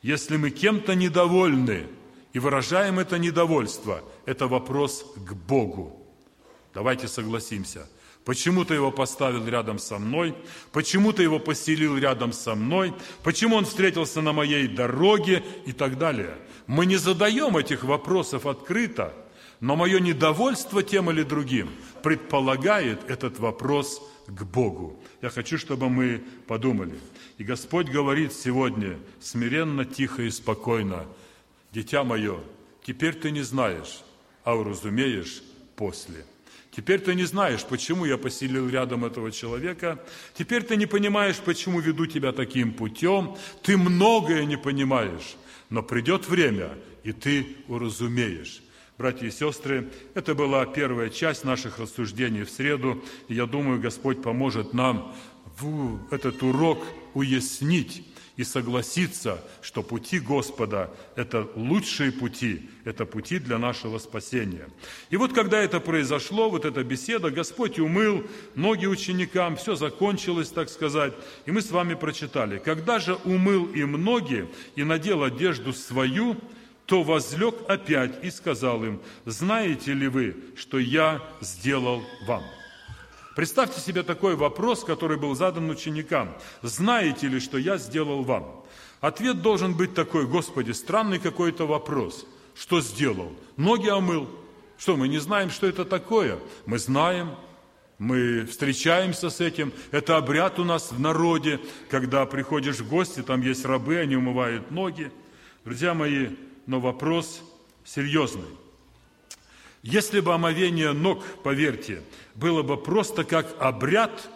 Если 0.00 0.38
мы 0.38 0.48
кем-то 0.48 0.94
недовольны 0.94 1.86
и 2.32 2.38
выражаем 2.38 2.98
это 2.98 3.18
недовольство, 3.18 4.02
это 4.24 4.46
вопрос 4.46 5.04
к 5.14 5.34
Богу. 5.34 6.00
Давайте 6.72 7.08
согласимся. 7.08 7.86
Почему 8.24 8.64
ты 8.64 8.74
его 8.74 8.92
поставил 8.92 9.46
рядом 9.46 9.78
со 9.78 9.98
мной? 9.98 10.34
Почему 10.70 11.12
ты 11.12 11.24
его 11.24 11.40
поселил 11.40 11.98
рядом 11.98 12.32
со 12.32 12.54
мной? 12.54 12.94
Почему 13.24 13.56
он 13.56 13.64
встретился 13.64 14.20
на 14.20 14.32
моей 14.32 14.68
дороге? 14.68 15.42
И 15.66 15.72
так 15.72 15.98
далее. 15.98 16.36
Мы 16.66 16.86
не 16.86 16.96
задаем 16.96 17.56
этих 17.56 17.82
вопросов 17.82 18.46
открыто, 18.46 19.12
но 19.60 19.74
мое 19.74 19.98
недовольство 19.98 20.82
тем 20.82 21.10
или 21.10 21.22
другим 21.22 21.70
предполагает 22.02 23.10
этот 23.10 23.40
вопрос 23.40 24.00
к 24.28 24.44
Богу. 24.44 25.00
Я 25.20 25.30
хочу, 25.30 25.58
чтобы 25.58 25.90
мы 25.90 26.22
подумали. 26.46 26.98
И 27.38 27.44
Господь 27.44 27.88
говорит 27.88 28.32
сегодня 28.32 28.98
смиренно, 29.20 29.84
тихо 29.84 30.22
и 30.22 30.30
спокойно, 30.30 31.06
«Дитя 31.72 32.04
мое, 32.04 32.38
теперь 32.84 33.14
ты 33.14 33.30
не 33.30 33.40
знаешь, 33.40 34.02
а 34.44 34.54
уразумеешь 34.54 35.42
после». 35.74 36.26
Теперь 36.74 37.00
ты 37.00 37.14
не 37.14 37.24
знаешь, 37.24 37.64
почему 37.64 38.06
я 38.06 38.16
поселил 38.16 38.68
рядом 38.68 39.04
этого 39.04 39.30
человека. 39.30 40.02
Теперь 40.32 40.62
ты 40.62 40.76
не 40.76 40.86
понимаешь, 40.86 41.36
почему 41.36 41.80
веду 41.80 42.06
тебя 42.06 42.32
таким 42.32 42.72
путем. 42.72 43.36
Ты 43.62 43.76
многое 43.76 44.46
не 44.46 44.56
понимаешь. 44.56 45.36
Но 45.68 45.82
придет 45.82 46.26
время, 46.28 46.70
и 47.04 47.12
ты 47.12 47.56
уразумеешь. 47.68 48.62
Братья 48.96 49.26
и 49.26 49.30
сестры, 49.30 49.90
это 50.14 50.34
была 50.34 50.64
первая 50.64 51.10
часть 51.10 51.44
наших 51.44 51.78
рассуждений 51.78 52.44
в 52.44 52.50
среду, 52.50 53.02
и 53.28 53.34
я 53.34 53.46
думаю, 53.46 53.80
Господь 53.80 54.22
поможет 54.22 54.72
нам 54.72 55.14
в 55.58 55.98
этот 56.10 56.42
урок 56.42 56.82
уяснить 57.12 58.06
и 58.36 58.44
согласиться, 58.44 59.42
что 59.60 59.82
пути 59.82 60.18
Господа– 60.18 60.90
это 61.16 61.48
лучшие 61.54 62.12
пути, 62.12 62.68
это 62.84 63.04
пути 63.04 63.38
для 63.38 63.58
нашего 63.58 63.98
спасения. 63.98 64.68
И 65.10 65.16
вот 65.16 65.32
когда 65.32 65.60
это 65.60 65.80
произошло, 65.80 66.48
вот 66.48 66.64
эта 66.64 66.82
беседа, 66.82 67.30
Господь 67.30 67.78
умыл 67.78 68.24
ноги 68.54 68.86
ученикам, 68.86 69.56
все 69.56 69.74
закончилось, 69.74 70.48
так 70.48 70.68
сказать, 70.68 71.12
и 71.44 71.50
мы 71.50 71.60
с 71.60 71.70
вами 71.70 71.94
прочитали. 71.94 72.58
«Когда 72.58 72.98
же 72.98 73.14
умыл 73.24 73.66
им 73.66 73.92
ноги 73.92 74.48
и 74.76 74.84
надел 74.84 75.22
одежду 75.22 75.72
свою, 75.72 76.36
то 76.86 77.02
возлег 77.02 77.54
опять 77.68 78.24
и 78.24 78.30
сказал 78.30 78.84
им, 78.84 79.00
знаете 79.24 79.92
ли 79.92 80.08
вы, 80.08 80.36
что 80.56 80.78
я 80.78 81.22
сделал 81.40 82.02
вам? 82.26 82.42
Представьте 83.34 83.80
себе 83.80 84.02
такой 84.02 84.36
вопрос, 84.36 84.84
который 84.84 85.16
был 85.16 85.34
задан 85.34 85.70
ученикам. 85.70 86.36
Знаете 86.62 87.28
ли, 87.28 87.40
что 87.40 87.58
я 87.58 87.78
сделал 87.78 88.22
вам? 88.22 88.64
Ответ 89.00 89.42
должен 89.42 89.74
быть 89.74 89.94
такой, 89.94 90.26
Господи, 90.26 90.72
странный 90.72 91.18
какой-то 91.18 91.66
вопрос. 91.66 92.26
Что 92.54 92.80
сделал? 92.80 93.32
Ноги 93.56 93.88
омыл. 93.88 94.28
Что, 94.78 94.96
мы 94.96 95.08
не 95.08 95.18
знаем, 95.18 95.50
что 95.50 95.66
это 95.66 95.84
такое? 95.84 96.38
Мы 96.66 96.78
знаем, 96.78 97.30
мы 97.98 98.46
встречаемся 98.46 99.30
с 99.30 99.40
этим. 99.40 99.72
Это 99.92 100.16
обряд 100.16 100.58
у 100.58 100.64
нас 100.64 100.92
в 100.92 101.00
народе, 101.00 101.60
когда 101.88 102.26
приходишь 102.26 102.80
в 102.80 102.88
гости, 102.88 103.22
там 103.22 103.42
есть 103.42 103.64
рабы, 103.64 103.96
они 103.98 104.16
умывают 104.16 104.70
ноги. 104.70 105.10
Друзья 105.64 105.94
мои, 105.94 106.30
но 106.66 106.80
вопрос 106.80 107.42
серьезный. 107.84 108.48
Если 109.82 110.20
бы 110.20 110.32
омовение 110.32 110.92
ног, 110.92 111.24
поверьте, 111.42 112.02
было 112.34 112.62
бы 112.62 112.76
просто 112.76 113.24
как 113.24 113.54
обряд, 113.60 114.28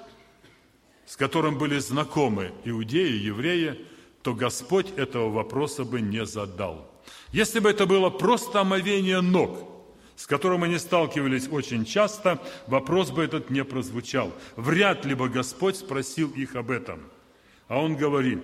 с 1.06 1.16
которым 1.16 1.56
были 1.56 1.78
знакомы 1.78 2.52
иудеи 2.64 3.12
евреи, 3.12 3.86
то 4.22 4.34
Господь 4.34 4.90
этого 4.96 5.30
вопроса 5.30 5.84
бы 5.84 6.00
не 6.00 6.26
задал. 6.26 6.90
Если 7.30 7.60
бы 7.60 7.70
это 7.70 7.86
было 7.86 8.10
просто 8.10 8.60
омовение 8.60 9.20
ног, 9.20 9.70
с 10.16 10.26
которым 10.26 10.64
они 10.64 10.78
сталкивались 10.78 11.48
очень 11.48 11.84
часто, 11.84 12.42
вопрос 12.66 13.10
бы 13.10 13.22
этот 13.22 13.50
не 13.50 13.62
прозвучал. 13.62 14.32
Вряд 14.56 15.04
ли 15.04 15.14
бы 15.14 15.28
Господь 15.28 15.76
спросил 15.76 16.30
их 16.30 16.56
об 16.56 16.72
этом. 16.72 17.02
А 17.68 17.80
он 17.80 17.96
говорит, 17.96 18.42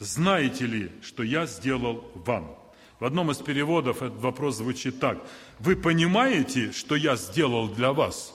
знаете 0.00 0.66
ли, 0.66 0.90
что 1.02 1.22
я 1.22 1.46
сделал 1.46 2.10
вам? 2.14 2.59
В 3.00 3.04
одном 3.04 3.30
из 3.30 3.38
переводов 3.38 4.02
этот 4.02 4.20
вопрос 4.20 4.58
звучит 4.58 5.00
так. 5.00 5.18
Вы 5.58 5.74
понимаете, 5.74 6.70
что 6.70 6.94
я 6.94 7.16
сделал 7.16 7.68
для 7.68 7.92
вас? 7.92 8.32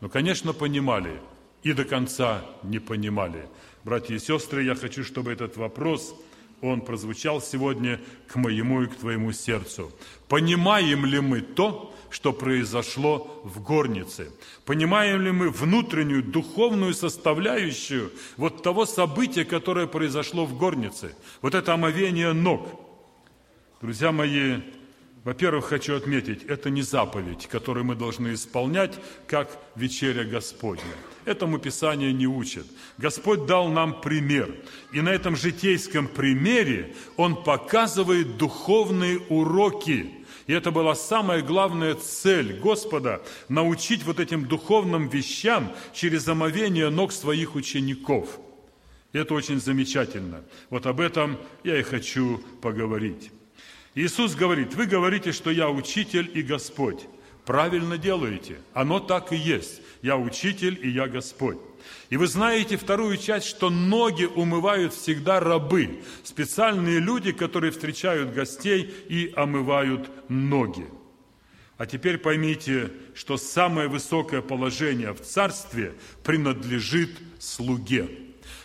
Ну, 0.00 0.08
конечно, 0.08 0.52
понимали 0.52 1.20
и 1.62 1.72
до 1.72 1.84
конца 1.84 2.44
не 2.62 2.78
понимали. 2.78 3.48
Братья 3.82 4.14
и 4.14 4.18
сестры, 4.18 4.62
я 4.62 4.74
хочу, 4.74 5.02
чтобы 5.02 5.32
этот 5.32 5.56
вопрос– 5.56 6.14
он 6.62 6.80
прозвучал 6.80 7.42
сегодня 7.42 8.00
к 8.28 8.36
моему 8.36 8.82
и 8.82 8.86
к 8.86 8.94
твоему 8.94 9.32
сердцу. 9.32 9.92
Понимаем 10.28 11.04
ли 11.04 11.20
мы 11.20 11.40
то, 11.40 11.92
что 12.08 12.32
произошло 12.32 13.42
в 13.44 13.60
горнице? 13.60 14.32
Понимаем 14.64 15.20
ли 15.22 15.32
мы 15.32 15.50
внутреннюю 15.50 16.22
духовную 16.22 16.94
составляющую 16.94 18.12
вот 18.36 18.62
того 18.62 18.86
события, 18.86 19.44
которое 19.44 19.88
произошло 19.88 20.46
в 20.46 20.56
горнице? 20.56 21.16
Вот 21.42 21.54
это 21.54 21.74
омовение 21.74 22.32
ног. 22.32 22.68
Друзья 23.82 24.12
мои, 24.12 24.60
во-первых, 25.24 25.64
хочу 25.64 25.96
отметить, 25.96 26.44
это 26.44 26.70
не 26.70 26.82
заповедь, 26.82 27.48
которую 27.48 27.84
мы 27.84 27.96
должны 27.96 28.34
исполнять, 28.34 28.96
как 29.26 29.50
вечеря 29.74 30.22
Господня. 30.22 30.84
Этому 31.24 31.58
Писание 31.58 32.12
не 32.12 32.28
учит. 32.28 32.64
Господь 32.96 33.44
дал 33.44 33.68
нам 33.70 34.00
пример. 34.00 34.54
И 34.92 35.00
на 35.00 35.08
этом 35.08 35.34
житейском 35.34 36.06
примере 36.06 36.94
Он 37.16 37.42
показывает 37.42 38.36
духовные 38.36 39.18
уроки. 39.28 40.14
И 40.46 40.52
это 40.52 40.70
была 40.70 40.94
самая 40.94 41.42
главная 41.42 41.96
цель 41.96 42.60
Господа– 42.60 43.20
научить 43.48 44.04
вот 44.04 44.20
этим 44.20 44.46
духовным 44.46 45.08
вещам 45.08 45.72
через 45.92 46.28
омовение 46.28 46.88
ног 46.88 47.10
своих 47.10 47.56
учеников. 47.56 48.38
И 49.12 49.18
это 49.18 49.34
очень 49.34 49.60
замечательно. 49.60 50.44
Вот 50.70 50.86
об 50.86 51.00
этом 51.00 51.36
я 51.64 51.80
и 51.80 51.82
хочу 51.82 52.40
поговорить. 52.60 53.32
Иисус 53.94 54.34
говорит, 54.34 54.74
вы 54.74 54.86
говорите, 54.86 55.32
что 55.32 55.50
я 55.50 55.68
учитель 55.68 56.30
и 56.32 56.42
Господь. 56.42 57.06
Правильно 57.44 57.98
делаете. 57.98 58.58
Оно 58.72 59.00
так 59.00 59.32
и 59.32 59.36
есть. 59.36 59.82
Я 60.00 60.16
учитель 60.16 60.78
и 60.82 60.88
я 60.88 61.08
Господь. 61.08 61.58
И 62.08 62.16
вы 62.16 62.26
знаете 62.26 62.76
вторую 62.76 63.16
часть, 63.16 63.46
что 63.46 63.70
ноги 63.70 64.24
умывают 64.24 64.94
всегда 64.94 65.40
рабы, 65.40 66.02
специальные 66.22 67.00
люди, 67.00 67.32
которые 67.32 67.72
встречают 67.72 68.32
гостей 68.32 68.92
и 69.08 69.32
омывают 69.34 70.10
ноги. 70.28 70.86
А 71.78 71.86
теперь 71.86 72.18
поймите, 72.18 72.92
что 73.14 73.36
самое 73.36 73.88
высокое 73.88 74.40
положение 74.40 75.12
в 75.12 75.20
царстве 75.20 75.94
принадлежит 76.22 77.10
слуге. 77.40 78.08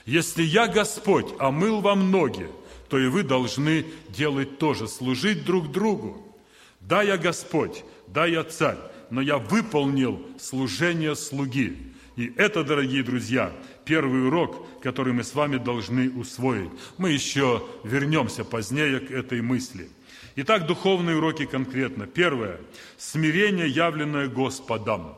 Если 0.05 0.43
я 0.43 0.67
Господь 0.67 1.33
омыл 1.39 1.81
вам 1.81 2.11
ноги, 2.11 2.47
то 2.89 2.97
и 2.97 3.07
вы 3.07 3.23
должны 3.23 3.85
делать 4.09 4.57
тоже, 4.59 4.87
служить 4.87 5.45
друг 5.45 5.71
другу. 5.71 6.35
Да, 6.79 7.01
я 7.01 7.17
Господь, 7.17 7.83
да, 8.07 8.25
я 8.25 8.43
царь, 8.43 8.77
но 9.09 9.21
я 9.21 9.37
выполнил 9.37 10.25
служение 10.39 11.15
слуги. 11.15 11.77
И 12.15 12.33
это, 12.35 12.63
дорогие 12.63 13.03
друзья, 13.03 13.51
первый 13.85 14.27
урок, 14.27 14.65
который 14.81 15.13
мы 15.13 15.23
с 15.23 15.35
вами 15.35 15.57
должны 15.57 16.09
усвоить. 16.09 16.71
Мы 16.97 17.11
еще 17.11 17.63
вернемся 17.83 18.43
позднее 18.43 18.99
к 18.99 19.11
этой 19.11 19.41
мысли. 19.41 19.89
Итак, 20.35 20.65
духовные 20.65 21.17
уроки 21.17 21.45
конкретно. 21.45 22.07
Первое. 22.07 22.59
Смирение, 22.97 23.67
явленное 23.67 24.27
Господом. 24.27 25.15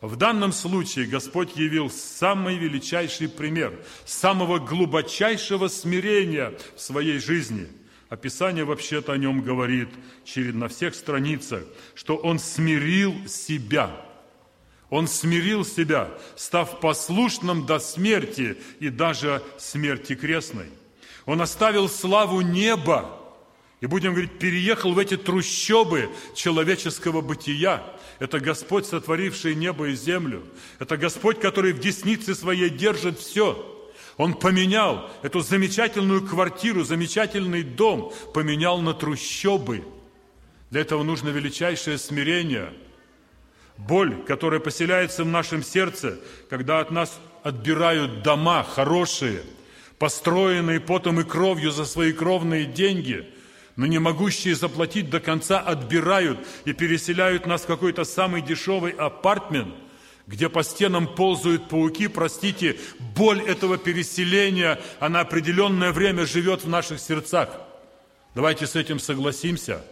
В 0.00 0.16
данном 0.16 0.52
случае 0.52 1.06
Господь 1.06 1.56
явил 1.56 1.90
самый 1.90 2.58
величайший 2.58 3.28
пример 3.28 3.72
самого 4.04 4.58
глубочайшего 4.58 5.68
смирения 5.68 6.52
в 6.74 6.80
своей 6.80 7.18
жизни. 7.18 7.68
Описание 8.10 8.64
вообще-то 8.64 9.12
о 9.12 9.16
нем 9.16 9.40
говорит 9.40 9.88
через, 10.24 10.54
на 10.54 10.68
всех 10.68 10.94
страницах, 10.94 11.64
что 11.94 12.16
Он 12.16 12.38
смирил 12.38 13.26
себя. 13.26 13.90
Он 14.90 15.08
смирил 15.08 15.64
себя, 15.64 16.10
став 16.36 16.78
послушным 16.78 17.66
до 17.66 17.78
смерти 17.80 18.58
и 18.78 18.90
даже 18.90 19.42
смерти 19.58 20.14
крестной. 20.14 20.66
Он 21.24 21.40
оставил 21.40 21.88
славу 21.88 22.42
неба 22.42 23.25
и, 23.80 23.86
будем 23.86 24.12
говорить, 24.12 24.38
переехал 24.38 24.92
в 24.92 24.98
эти 24.98 25.16
трущобы 25.16 26.10
человеческого 26.34 27.20
бытия– 27.20 27.82
это 28.18 28.40
Господь, 28.40 28.86
сотворивший 28.86 29.54
небо 29.54 29.88
и 29.88 29.94
землю. 29.94 30.42
Это 30.78 30.96
Господь, 30.96 31.40
который 31.40 31.72
в 31.72 31.80
деснице 31.80 32.34
своей 32.34 32.70
держит 32.70 33.18
все. 33.18 33.72
Он 34.16 34.32
поменял 34.32 35.10
эту 35.22 35.40
замечательную 35.40 36.26
квартиру, 36.26 36.84
замечательный 36.84 37.62
дом, 37.62 38.12
поменял 38.32 38.80
на 38.80 38.94
трущобы. 38.94 39.84
Для 40.70 40.80
этого 40.80 41.02
нужно 41.02 41.28
величайшее 41.28 41.98
смирение. 41.98 42.72
Боль, 43.76 44.16
которая 44.26 44.60
поселяется 44.60 45.22
в 45.22 45.28
нашем 45.28 45.62
сердце, 45.62 46.18
когда 46.48 46.80
от 46.80 46.90
нас 46.90 47.20
отбирают 47.42 48.22
дома 48.22 48.64
хорошие, 48.64 49.42
построенные 49.98 50.80
потом 50.80 51.20
и 51.20 51.24
кровью 51.24 51.70
за 51.70 51.84
свои 51.84 52.12
кровные 52.12 52.64
деньги– 52.64 53.30
но 53.76 53.84
не 53.86 53.98
могущие 53.98 54.54
заплатить 54.54 55.10
до 55.10 55.20
конца 55.20 55.60
отбирают 55.60 56.38
и 56.64 56.72
переселяют 56.72 57.46
нас 57.46 57.62
в 57.62 57.66
какой-то 57.66 58.04
самый 58.04 58.40
дешевый 58.40 58.92
апартмент, 58.92 59.74
где 60.26 60.48
по 60.48 60.64
стенам 60.64 61.14
ползают 61.14 61.68
пауки, 61.68 62.08
простите, 62.08 62.78
боль 63.14 63.42
этого 63.42 63.76
переселения, 63.76 64.80
она 64.98 65.20
определенное 65.20 65.92
время 65.92 66.26
живет 66.26 66.64
в 66.64 66.68
наших 66.68 66.98
сердцах. 67.00 67.50
Давайте 68.34 68.66
с 68.66 68.74
этим 68.74 68.98
согласимся. 68.98 69.84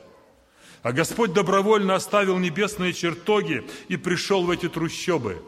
А 0.83 0.93
Господь 0.93 1.33
добровольно 1.33 1.95
оставил 1.95 2.39
небесные 2.39 2.93
чертоги 2.93 3.65
и 3.89 3.97
пришел 3.97 4.45
в 4.45 4.51
эти 4.51 4.69
трущобы. 4.69 5.43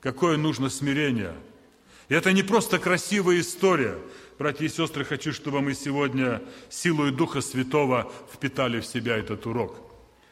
Какое 0.00 0.36
нужно 0.36 0.70
смирение. 0.70 1.32
И 2.08 2.14
это 2.14 2.32
не 2.32 2.42
просто 2.42 2.78
красивая 2.78 3.40
история– 3.40 3.96
Братья 4.38 4.66
и 4.66 4.68
сестры, 4.68 5.04
хочу, 5.04 5.32
чтобы 5.32 5.62
мы 5.62 5.72
сегодня 5.72 6.42
силой 6.68 7.10
Духа 7.10 7.40
Святого 7.40 8.12
впитали 8.32 8.80
в 8.80 8.86
себя 8.86 9.16
этот 9.16 9.46
урок. 9.46 9.80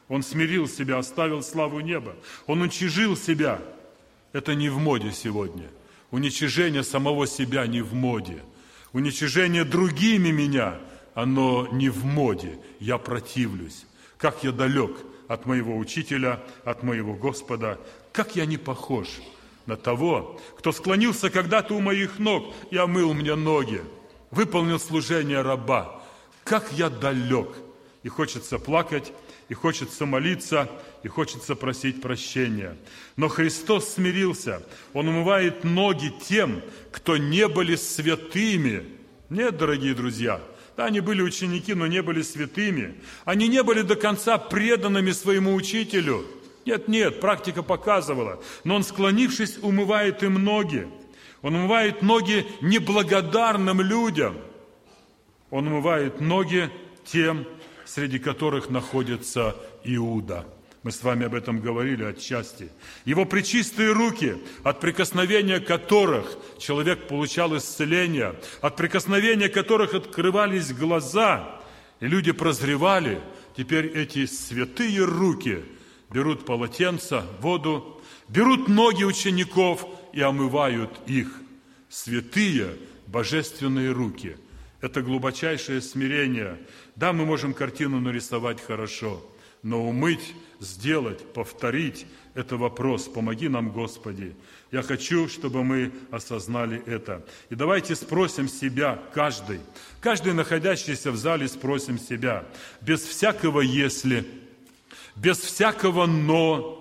Он 0.08 0.22
смирил 0.22 0.68
себя, 0.68 0.98
оставил 0.98 1.42
славу 1.42 1.80
неба. 1.80 2.14
Он 2.46 2.60
уничижил 2.60 3.16
себя. 3.16 3.62
Это 4.34 4.54
не 4.54 4.68
в 4.68 4.76
моде 4.76 5.10
сегодня. 5.10 5.70
Уничижение 6.10 6.82
самого 6.82 7.26
себя 7.26 7.66
не 7.66 7.80
в 7.80 7.94
моде. 7.94 8.42
Уничижение 8.92 9.64
другими 9.64 10.30
меня, 10.30 10.78
оно 11.14 11.66
не 11.72 11.88
в 11.88 12.04
моде. 12.04 12.58
Я 12.80 12.98
противлюсь. 12.98 13.86
Как 14.18 14.44
я 14.44 14.52
далек 14.52 14.98
от 15.28 15.46
моего 15.46 15.78
учителя, 15.78 16.42
от 16.64 16.82
моего 16.82 17.14
Господа. 17.14 17.80
Как 18.12 18.36
я 18.36 18.44
не 18.44 18.58
похож– 18.58 19.08
на 19.66 19.77
того, 19.77 20.40
кто 20.59 20.72
склонился 20.72 21.31
когда-то 21.31 21.74
у 21.74 21.81
моих 21.81 22.18
ног 22.18 22.55
и 22.70 22.77
омыл 22.77 23.14
мне 23.14 23.35
ноги, 23.35 23.83
выполнил 24.31 24.79
служение 24.79 25.42
раба. 25.42 26.03
Как 26.44 26.72
я 26.72 26.90
далек! 26.90 27.48
И 28.03 28.09
хочется 28.09 28.59
плакать, 28.59 29.12
и 29.48 29.55
хочется 29.55 30.05
молиться, 30.05 30.70
и 31.03 31.09
хочется 31.09 31.55
просить 31.55 32.03
прощения. 32.03 32.77
Но 33.16 33.29
Христос 33.29 33.94
смирился. 33.94 34.62
Он 34.92 35.09
умывает 35.09 35.64
ноги 35.64 36.12
тем, 36.29 36.61
кто 36.92 37.16
не 37.16 37.48
были 37.48 37.77
святыми. 37.77 38.87
Нет, 39.31 39.57
дорогие 39.57 39.94
друзья, 39.94 40.42
да, 40.77 40.87
они 40.87 41.00
были 41.00 41.22
ученики, 41.22 41.72
но 41.72 41.87
не 41.87 42.03
были 42.03 42.20
святыми. 42.20 42.94
Они 43.24 43.48
не 43.48 43.62
были 43.62 43.81
до 43.81 43.96
конца 43.96 44.37
преданными 44.37 45.12
своему 45.12 45.55
учителю– 45.55 46.27
нет, 46.66 46.88
нет, 46.88 47.20
практика 47.20 47.62
показывала. 47.62 48.42
Но 48.64 48.77
он, 48.77 48.85
склонившись, 48.85 49.59
умывает 49.62 50.22
им 50.22 50.42
ноги. 50.42 50.88
Он 51.42 51.55
умывает 51.55 52.03
ноги 52.03 52.46
неблагодарным 52.62 53.81
людям. 53.83 54.38
Он 55.50 55.68
умывает 55.68 56.20
ноги 56.20 56.70
тем, 57.05 57.46
среди 57.85 58.18
которых 58.18 58.70
находится 58.70 59.55
Иуда. 59.85 60.46
Мы 60.83 60.90
с 60.90 61.03
вами 61.03 61.27
об 61.27 61.35
этом 61.35 61.61
говорили 61.61 62.05
отчасти. 62.05 62.70
Его 63.05 63.24
причистые 63.24 63.92
руки, 63.92 64.37
от 64.62 64.81
прикосновения 64.81 65.61
которых 65.61 66.37
человек 66.59 67.09
получал 67.09 67.57
исцеление, 67.57 68.35
от 68.61 68.77
прикосновения 68.77 69.48
которых 69.48 69.94
открывались 69.94 70.72
глаза, 70.72 71.61
и 72.00 72.07
люди 72.07 72.33
прозревали, 72.33 73.20
теперь 73.57 73.87
эти 73.87 74.24
святые 74.27 75.05
руки– 75.05 75.64
берут 76.14 76.46
полотенца, 76.46 77.27
воду, 77.40 78.00
берут 78.29 78.68
ноги 78.68 79.03
учеников 79.03 79.85
и 80.12 80.20
омывают 80.20 80.90
их. 81.07 81.29
Святые 81.88 82.77
божественные 83.09 83.90
руки. 83.90 84.37
Это 84.81 85.03
глубочайшее 85.03 85.81
смирение. 85.81 86.57
Да, 86.94 87.12
мы 87.12 87.27
можем 87.27 87.53
картину 87.53 88.00
нарисовать 88.00 88.64
хорошо, 88.64 89.27
Но 89.64 89.83
умыть, 89.88 90.35
сделать, 90.61 91.33
повторить– 91.33 92.07
это 92.35 92.57
вопрос. 92.57 93.09
Помоги 93.09 93.48
нам, 93.48 93.70
Господи. 93.72 94.37
Я 94.70 94.83
хочу, 94.83 95.27
чтобы 95.29 95.64
мы 95.64 95.90
осознали 96.11 96.83
это. 96.87 97.24
И 97.50 97.55
давайте 97.55 97.96
спросим 97.96 98.46
себя, 98.46 99.03
каждый, 99.14 99.61
каждый 100.00 100.35
находящийся 100.35 101.11
в 101.11 101.16
зале 101.16 101.48
спросим 101.48 101.98
себя, 101.98 102.44
без 102.83 103.00
всякого 103.03 103.62
«если», 103.62 104.43
без 105.16 105.38
всякого 105.38 106.07
«но», 106.07 106.81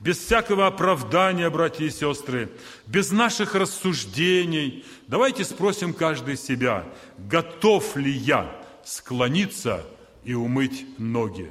без 0.00 0.18
всякого 0.18 0.66
оправдания, 0.66 1.50
братья 1.50 1.84
и 1.84 1.90
сестры, 1.90 2.50
без 2.86 3.10
наших 3.10 3.54
рассуждений. 3.54 4.84
Давайте 5.08 5.44
спросим 5.44 5.92
каждый 5.92 6.36
себя, 6.36 6.84
готов 7.18 7.96
ли 7.96 8.12
я 8.12 8.48
склониться 8.84 9.84
и 10.24 10.34
умыть 10.34 10.86
ноги. 10.98 11.50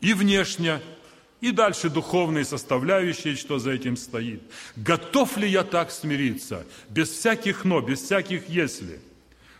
И 0.00 0.14
внешне, 0.14 0.80
и 1.40 1.50
дальше 1.50 1.90
духовные 1.90 2.44
составляющие, 2.44 3.36
что 3.36 3.58
за 3.58 3.72
этим 3.72 3.96
стоит. 3.96 4.42
Готов 4.76 5.36
ли 5.36 5.48
я 5.48 5.64
так 5.64 5.90
смириться, 5.90 6.64
без 6.88 7.10
всяких 7.10 7.64
«но», 7.64 7.80
без 7.80 8.00
всяких 8.02 8.48
«если»? 8.48 9.00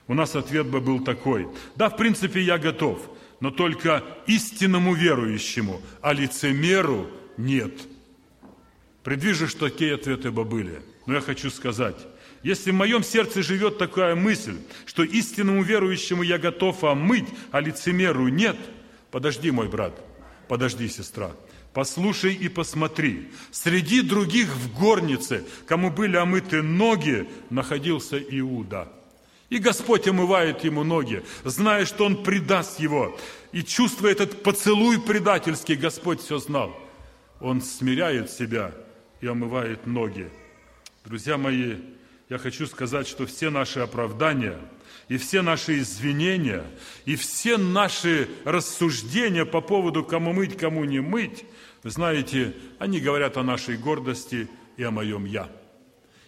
У 0.06 0.14
нас 0.14 0.36
ответ 0.36 0.66
бы 0.66 0.80
был 0.80 1.02
такой. 1.02 1.48
Да, 1.76 1.88
в 1.88 1.96
принципе, 1.96 2.42
я 2.42 2.58
готов, 2.58 3.00
но 3.40 3.50
только 3.50 4.02
истинному 4.26 4.94
верующему, 4.94 5.82
а 6.00 6.12
лицемеру 6.12 7.10
нет– 7.36 7.72
Предвижу, 9.04 9.46
что 9.46 9.68
такие 9.68 9.94
ответы 9.94 10.30
бы 10.30 10.44
были. 10.44 10.82
Но 11.06 11.14
я 11.14 11.20
хочу 11.20 11.50
сказать, 11.50 11.96
если 12.42 12.70
в 12.70 12.74
моем 12.74 13.04
сердце 13.04 13.42
живет 13.42 13.76
такая 13.76 14.14
мысль, 14.14 14.56
что 14.86 15.04
истинному 15.04 15.62
верующему 15.62 16.22
я 16.22 16.38
готов 16.38 16.82
омыть, 16.82 17.28
а 17.52 17.60
лицемеру 17.60 18.28
нет, 18.28 18.56
подожди, 19.10 19.50
мой 19.50 19.68
брат, 19.68 19.92
подожди, 20.48 20.88
сестра, 20.88 21.32
послушай 21.74 22.32
и 22.32 22.48
посмотри. 22.48 23.28
Среди 23.50 24.00
других 24.00 24.48
в 24.48 24.74
горнице, 24.74 25.44
кому 25.66 25.90
были 25.90 26.16
омыты 26.16 26.62
ноги, 26.62 27.28
находился 27.50 28.18
Иуда. 28.18 28.90
И 29.54 29.60
Господь 29.60 30.08
омывает 30.08 30.64
ему 30.64 30.82
ноги, 30.82 31.22
зная, 31.44 31.86
что 31.86 32.06
он 32.06 32.24
предаст 32.24 32.80
его. 32.80 33.16
И 33.52 33.62
чувствуя 33.62 34.10
этот 34.10 34.42
поцелуй 34.42 35.00
предательский, 35.00 35.76
Господь 35.76 36.20
все 36.20 36.38
знал. 36.38 36.76
Он 37.38 37.62
смиряет 37.62 38.32
себя 38.32 38.72
и 39.20 39.28
омывает 39.28 39.86
ноги. 39.86 40.28
Друзья 41.04 41.38
мои, 41.38 41.76
я 42.28 42.38
хочу 42.38 42.66
сказать, 42.66 43.06
что 43.06 43.26
все 43.26 43.48
наши 43.48 43.78
оправдания 43.78 44.58
и 45.06 45.18
все 45.18 45.40
наши 45.40 45.78
извинения, 45.78 46.64
и 47.04 47.14
все 47.14 47.56
наши 47.56 48.28
рассуждения 48.44 49.44
по 49.44 49.60
поводу, 49.60 50.02
кому 50.02 50.32
мыть, 50.32 50.56
кому 50.56 50.82
не 50.82 50.98
мыть, 50.98 51.44
знаете, 51.84 52.56
они 52.80 52.98
говорят 52.98 53.36
о 53.36 53.44
нашей 53.44 53.76
гордости 53.76 54.48
и 54.76 54.82
о 54.82 54.90
моем 54.90 55.26
«я». 55.26 55.48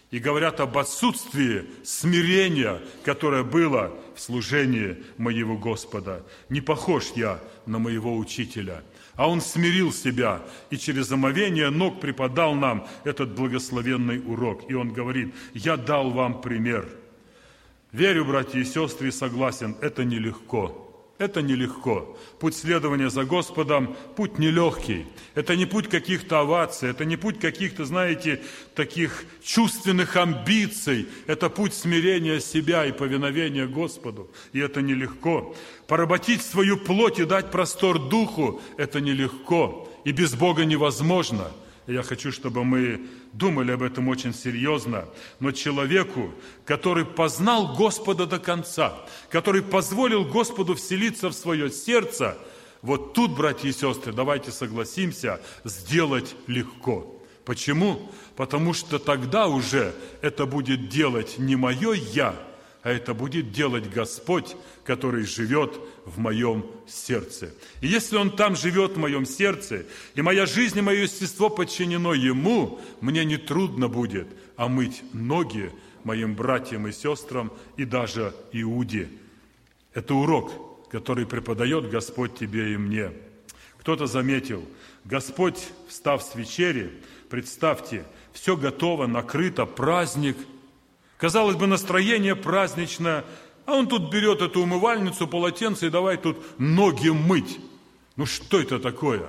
И 0.09 0.19
говорят 0.19 0.59
об 0.61 0.77
отсутствии 0.77 1.65
смирения, 1.83 2.81
которое 3.03 3.43
было 3.43 3.93
в 4.15 4.21
служении 4.21 5.03
моего 5.17 5.57
Господа. 5.57 6.25
Не 6.49 6.61
похож 6.61 7.11
я 7.15 7.39
на 7.65 7.77
моего 7.77 8.15
учителя– 8.17 8.83
а 9.17 9.27
Он 9.27 9.41
смирил 9.41 9.91
себя 9.91 10.43
и 10.69 10.77
через 10.77 11.11
омовение 11.11 11.71
ног 11.71 11.99
преподал 11.99 12.53
нам 12.53 12.87
этот 13.03 13.33
благословенный 13.33 14.21
урок. 14.23 14.69
И 14.69 14.75
Он 14.75 14.93
говорит, 14.93 15.33
я 15.55 15.75
дал 15.75 16.11
вам 16.11 16.39
пример. 16.39 16.87
Верю, 17.91 18.25
братья 18.25 18.59
и 18.59 18.63
сестры, 18.63 19.07
и 19.07 19.11
согласен, 19.11 19.75
это 19.81 20.05
нелегко. 20.05 20.86
Это 21.17 21.41
нелегко. 21.41 22.15
Путь 22.39 22.55
следования 22.55 23.09
за 23.09 23.25
Господом– 23.25 23.95
путь 24.15 24.37
нелегкий. 24.37 25.07
Это 25.33 25.55
не 25.55 25.65
путь 25.65 25.89
каких-то 25.89 26.41
оваций, 26.41 26.91
это 26.91 27.05
не 27.05 27.17
путь 27.17 27.39
каких-то, 27.39 27.85
знаете, 27.85 28.43
таких 28.75 29.25
чувственных 29.41 30.15
амбиций. 30.15 31.07
Это 31.25 31.49
путь 31.49 31.73
смирения 31.73 32.39
себя 32.39 32.85
и 32.85 32.91
повиновения 32.91 33.65
Господу. 33.65 34.29
И 34.53 34.59
это 34.59 34.83
нелегко. 34.83 35.55
Поработить 35.87 36.43
свою 36.43 36.77
плоть 36.77 37.17
и 37.19 37.25
дать 37.25 37.49
простор 37.49 37.97
духу– 37.97 38.61
это 38.77 39.01
нелегко. 39.01 39.89
И 40.03 40.11
без 40.11 40.35
Бога 40.35 40.65
невозможно– 40.65 41.51
я 41.87 42.03
хочу, 42.03 42.31
чтобы 42.31 42.65
мы 42.65 43.07
думали 43.33 43.71
об 43.71 43.81
этом 43.81 44.09
очень 44.09 44.33
серьезно. 44.33 45.05
Но 45.39 45.51
человеку, 45.51 46.33
который 46.65 47.05
познал 47.05 47.75
Господа 47.75 48.25
до 48.25 48.39
конца, 48.39 48.93
который 49.29 49.61
позволил 49.61 50.25
Господу 50.25 50.75
вселиться 50.75 51.29
в 51.29 51.33
свое 51.33 51.71
сердце, 51.71 52.37
вот 52.81 53.13
тут, 53.13 53.35
братья 53.35 53.69
и 53.69 53.71
сестры, 53.71 54.13
давайте 54.13 54.51
согласимся, 54.51 55.41
сделать 55.63 56.35
легко. 56.45 57.15
Почему? 57.45 58.11
Потому 58.35 58.73
что 58.73 58.99
тогда 58.99 59.47
уже 59.47 59.95
это 60.21 60.45
будет 60.45 60.89
делать 60.89 61.37
не 61.37 61.55
мое 61.55 61.93
«я», 61.93 62.35
а 62.87 62.89
это 62.89 63.13
будет 63.13 63.51
делать 63.51 63.89
Господь, 63.89 64.55
который 64.85 65.25
живет 65.25 65.77
в 66.05 66.19
моем 66.19 66.65
сердце. 66.87 67.53
И 67.81 67.87
если 67.87 68.15
Он 68.15 68.33
там 68.33 68.55
живет 68.55 68.93
в 68.93 68.97
моем 68.97 69.25
сердце, 69.25 69.85
и 70.15 70.21
моя 70.21 70.45
жизнь 70.45 70.77
и 70.77 70.81
мое 70.81 71.01
естество 71.01 71.49
подчинено 71.49 72.13
Ему, 72.13 72.79
мне 73.01 73.25
не 73.25 73.35
трудно 73.35 73.89
будет 73.89 74.29
омыть 74.55 75.03
ноги 75.11 75.69
моим 76.05 76.33
братьям 76.33 76.87
и 76.87 76.93
сестрам 76.93 77.51
и 77.75 77.83
даже 77.83 78.33
Иуде. 78.53 79.09
Это 79.93 80.15
урок, 80.15 80.87
который 80.89 81.25
преподает 81.25 81.89
Господь 81.89 82.39
тебе 82.39 82.71
и 82.71 82.77
мне. 82.77 83.11
Кто-то 83.79 84.07
заметил, 84.07 84.63
Господь, 85.03 85.59
встав 85.89 86.23
с 86.23 86.35
вечери, 86.35 86.89
представьте, 87.29 88.05
все 88.31 88.55
готово, 88.55 89.07
накрыто, 89.07 89.65
праздник– 89.65 90.37
Казалось 91.17 91.55
бы, 91.55 91.67
настроение 91.67 92.35
праздничное, 92.35 93.25
а 93.65 93.75
он 93.75 93.87
тут 93.87 94.11
берет 94.11 94.41
эту 94.41 94.61
умывальницу, 94.61 95.27
полотенце 95.27 95.87
и 95.87 95.89
давай 95.89 96.17
тут 96.17 96.37
ноги 96.59 97.09
мыть. 97.09 97.59
Ну 98.15 98.25
что 98.25 98.59
это 98.59 98.79
такое? 98.79 99.27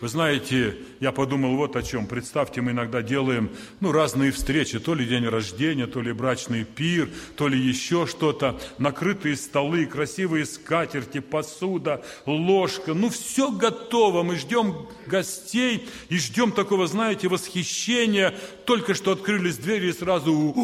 Вы 0.00 0.08
знаете, 0.08 0.78
я 0.98 1.12
подумал 1.12 1.56
вот 1.56 1.76
о 1.76 1.82
чем. 1.82 2.06
Представьте, 2.06 2.62
мы 2.62 2.70
иногда 2.70 3.02
делаем 3.02 3.50
ну, 3.80 3.92
разные 3.92 4.32
встречи, 4.32 4.78
то 4.78 4.94
ли 4.94 5.04
день 5.04 5.26
рождения, 5.26 5.86
то 5.86 6.00
ли 6.00 6.12
брачный 6.12 6.64
пир, 6.64 7.10
то 7.36 7.48
ли 7.48 7.58
еще 7.58 8.06
что-то. 8.06 8.58
Накрытые 8.78 9.36
столы, 9.36 9.84
красивые 9.84 10.46
скатерти, 10.46 11.20
посуда, 11.20 12.02
ложка. 12.24 12.94
Ну, 12.94 13.10
все 13.10 13.50
готово. 13.50 14.22
Мы 14.22 14.36
ждем 14.36 14.86
гостей 15.06 15.86
и 16.08 16.16
ждем 16.16 16.52
такого, 16.52 16.86
знаете, 16.86 17.28
восхищения. 17.28 18.34
Только 18.64 18.94
что 18.94 19.12
открылись 19.12 19.58
двери 19.58 19.88
и 19.88 19.92
сразу... 19.92 20.54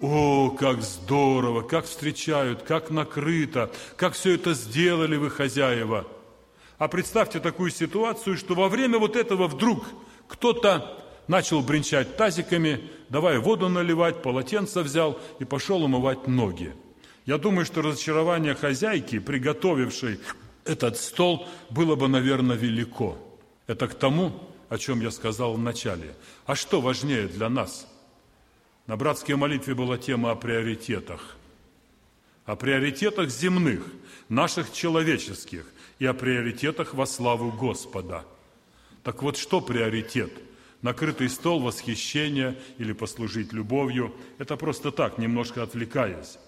О, 0.00 0.50
как 0.50 0.82
здорово, 0.82 1.62
как 1.62 1.86
встречают, 1.86 2.62
как 2.62 2.90
накрыто, 2.90 3.70
как 3.96 4.12
все 4.12 4.34
это 4.34 4.52
сделали 4.52 5.16
вы, 5.16 5.30
хозяева– 5.30 6.06
а 6.78 6.88
представьте 6.88 7.40
такую 7.40 7.70
ситуацию, 7.70 8.36
что 8.36 8.54
во 8.54 8.68
время 8.68 8.98
вот 8.98 9.16
этого 9.16 9.46
вдруг 9.46 9.84
кто-то 10.28 11.04
начал 11.28 11.62
бренчать 11.62 12.16
тазиками, 12.16 12.90
давай 13.08 13.38
воду 13.38 13.68
наливать, 13.68 14.22
полотенце 14.22 14.82
взял 14.82 15.18
и 15.38 15.44
пошел 15.44 15.82
умывать 15.82 16.26
ноги. 16.26 16.74
Я 17.26 17.38
думаю, 17.38 17.64
что 17.64 17.80
разочарование 17.80 18.54
хозяйки, 18.54 19.18
приготовившей 19.18 20.20
этот 20.64 20.96
стол, 20.98 21.46
было 21.70 21.94
бы, 21.94 22.08
наверное, 22.08 22.56
велико. 22.56 23.16
Это 23.66 23.88
к 23.88 23.94
тому, 23.94 24.32
о 24.68 24.76
чем 24.76 25.00
я 25.00 25.10
сказал 25.10 25.54
в 25.54 25.58
начале. 25.58 26.14
А 26.44 26.54
что 26.54 26.80
важнее 26.80 27.28
для 27.28 27.48
нас? 27.48 27.86
На 28.86 28.96
братской 28.96 29.36
молитве 29.36 29.74
была 29.74 29.96
тема 29.96 30.32
о 30.32 30.34
приоритетах. 30.34 31.36
О 32.44 32.56
приоритетах 32.56 33.30
земных, 33.30 33.82
наших 34.28 34.70
человеческих 34.72 35.64
и 36.04 36.06
о 36.06 36.12
приоритетах 36.12 36.92
во 36.92 37.06
славу 37.06 37.50
Господа. 37.50 38.26
Так 39.02 39.22
вот, 39.22 39.38
что 39.38 39.62
приоритет? 39.62 40.30
Накрытый 40.82 41.30
стол 41.30 41.60
восхищения 41.60 42.58
или 42.76 42.92
послужить 42.92 43.54
любовью– 43.54 44.14
это 44.38 44.58
просто 44.58 44.90
так, 44.90 45.16
немножко 45.16 45.62
отвлекаясь. 45.62 46.38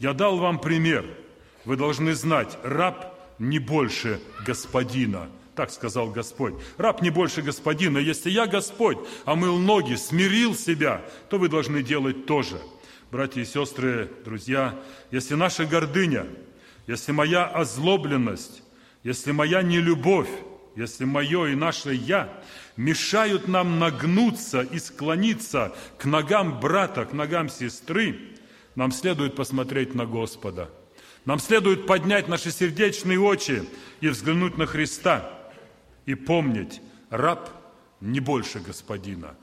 Я 0.00 0.14
дал 0.14 0.38
вам 0.38 0.58
пример. 0.58 1.04
Вы 1.64 1.76
должны 1.76 2.12
знать, 2.14 2.58
раб 2.64 3.16
не 3.38 3.60
больше 3.60 4.20
господина. 4.44 5.30
Так 5.54 5.70
сказал 5.70 6.10
Господь. 6.10 6.54
Раб 6.76 7.00
не 7.00 7.10
больше 7.10 7.40
господина. 7.40 7.98
Если 7.98 8.30
я 8.30 8.48
Господь, 8.48 8.98
омыл 9.26 9.58
ноги, 9.58 9.94
смирил 9.94 10.56
себя, 10.56 11.02
то 11.30 11.38
вы 11.38 11.48
должны 11.48 11.84
делать 11.84 12.26
то 12.26 12.42
же. 12.42 12.60
Братья 13.12 13.42
и 13.42 13.44
сестры, 13.44 14.10
друзья, 14.24 14.76
если 15.12 15.36
наша 15.36 15.66
гордыня, 15.66 16.26
если 16.88 17.12
моя 17.12 17.46
озлобленность, 17.46 18.63
если 19.04 19.32
моя 19.32 19.62
нелюбовь, 19.62 20.30
если 20.74 21.04
мое 21.04 21.46
и 21.52 21.54
наше 21.54 21.94
«я» 21.94 22.42
мешают 22.76 23.46
нам 23.46 23.78
нагнуться 23.78 24.62
и 24.62 24.80
склониться 24.80 25.72
к 25.98 26.06
ногам 26.06 26.58
брата, 26.58 27.04
к 27.04 27.12
ногам 27.12 27.48
сестры, 27.48 28.18
нам 28.74 28.90
следует 28.90 29.36
посмотреть 29.36 29.94
на 29.94 30.06
Господа. 30.06 30.70
Нам 31.26 31.38
следует 31.38 31.86
поднять 31.86 32.26
наши 32.26 32.50
сердечные 32.50 33.20
очи 33.20 33.62
и 34.00 34.08
взглянуть 34.08 34.58
на 34.58 34.66
Христа. 34.66 35.30
и 36.06 36.14
помнить, 36.14 36.82
раб 37.08 37.48
не 38.02 38.20
больше 38.20 38.58
господина. 38.58 39.36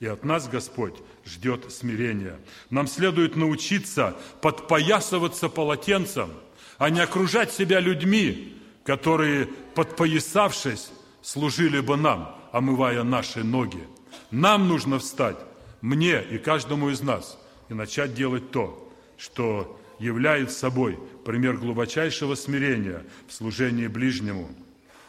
И 0.00 0.06
от 0.06 0.24
нас 0.24 0.48
Господь 0.48 0.94
ждет 1.26 1.70
смирения. 1.70 2.38
Нам 2.70 2.86
следует 2.86 3.36
научиться 3.36 4.16
подпоясываться 4.40 5.50
полотенцем, 5.50 6.30
а 6.78 6.88
не 6.88 7.00
окружать 7.00 7.52
себя 7.52 7.80
людьми, 7.80 8.57
которые, 8.88 9.44
подпоясавшись, 9.74 10.90
служили 11.20 11.80
бы 11.80 11.98
нам, 11.98 12.34
омывая 12.52 13.02
наши 13.02 13.44
ноги. 13.44 13.86
Нам 14.30 14.66
нужно 14.66 14.98
встать, 14.98 15.36
мне 15.82 16.22
и 16.22 16.38
каждому 16.38 16.88
из 16.88 17.02
нас, 17.02 17.38
и 17.68 17.74
начать 17.74 18.14
делать 18.14 18.50
то, 18.50 18.90
что 19.18 19.78
являет 19.98 20.50
собой 20.50 20.98
пример 21.22 21.58
глубочайшего 21.58 22.34
смирения 22.34 23.04
в 23.28 23.34
служении 23.34 23.88
ближнему. 23.88 24.48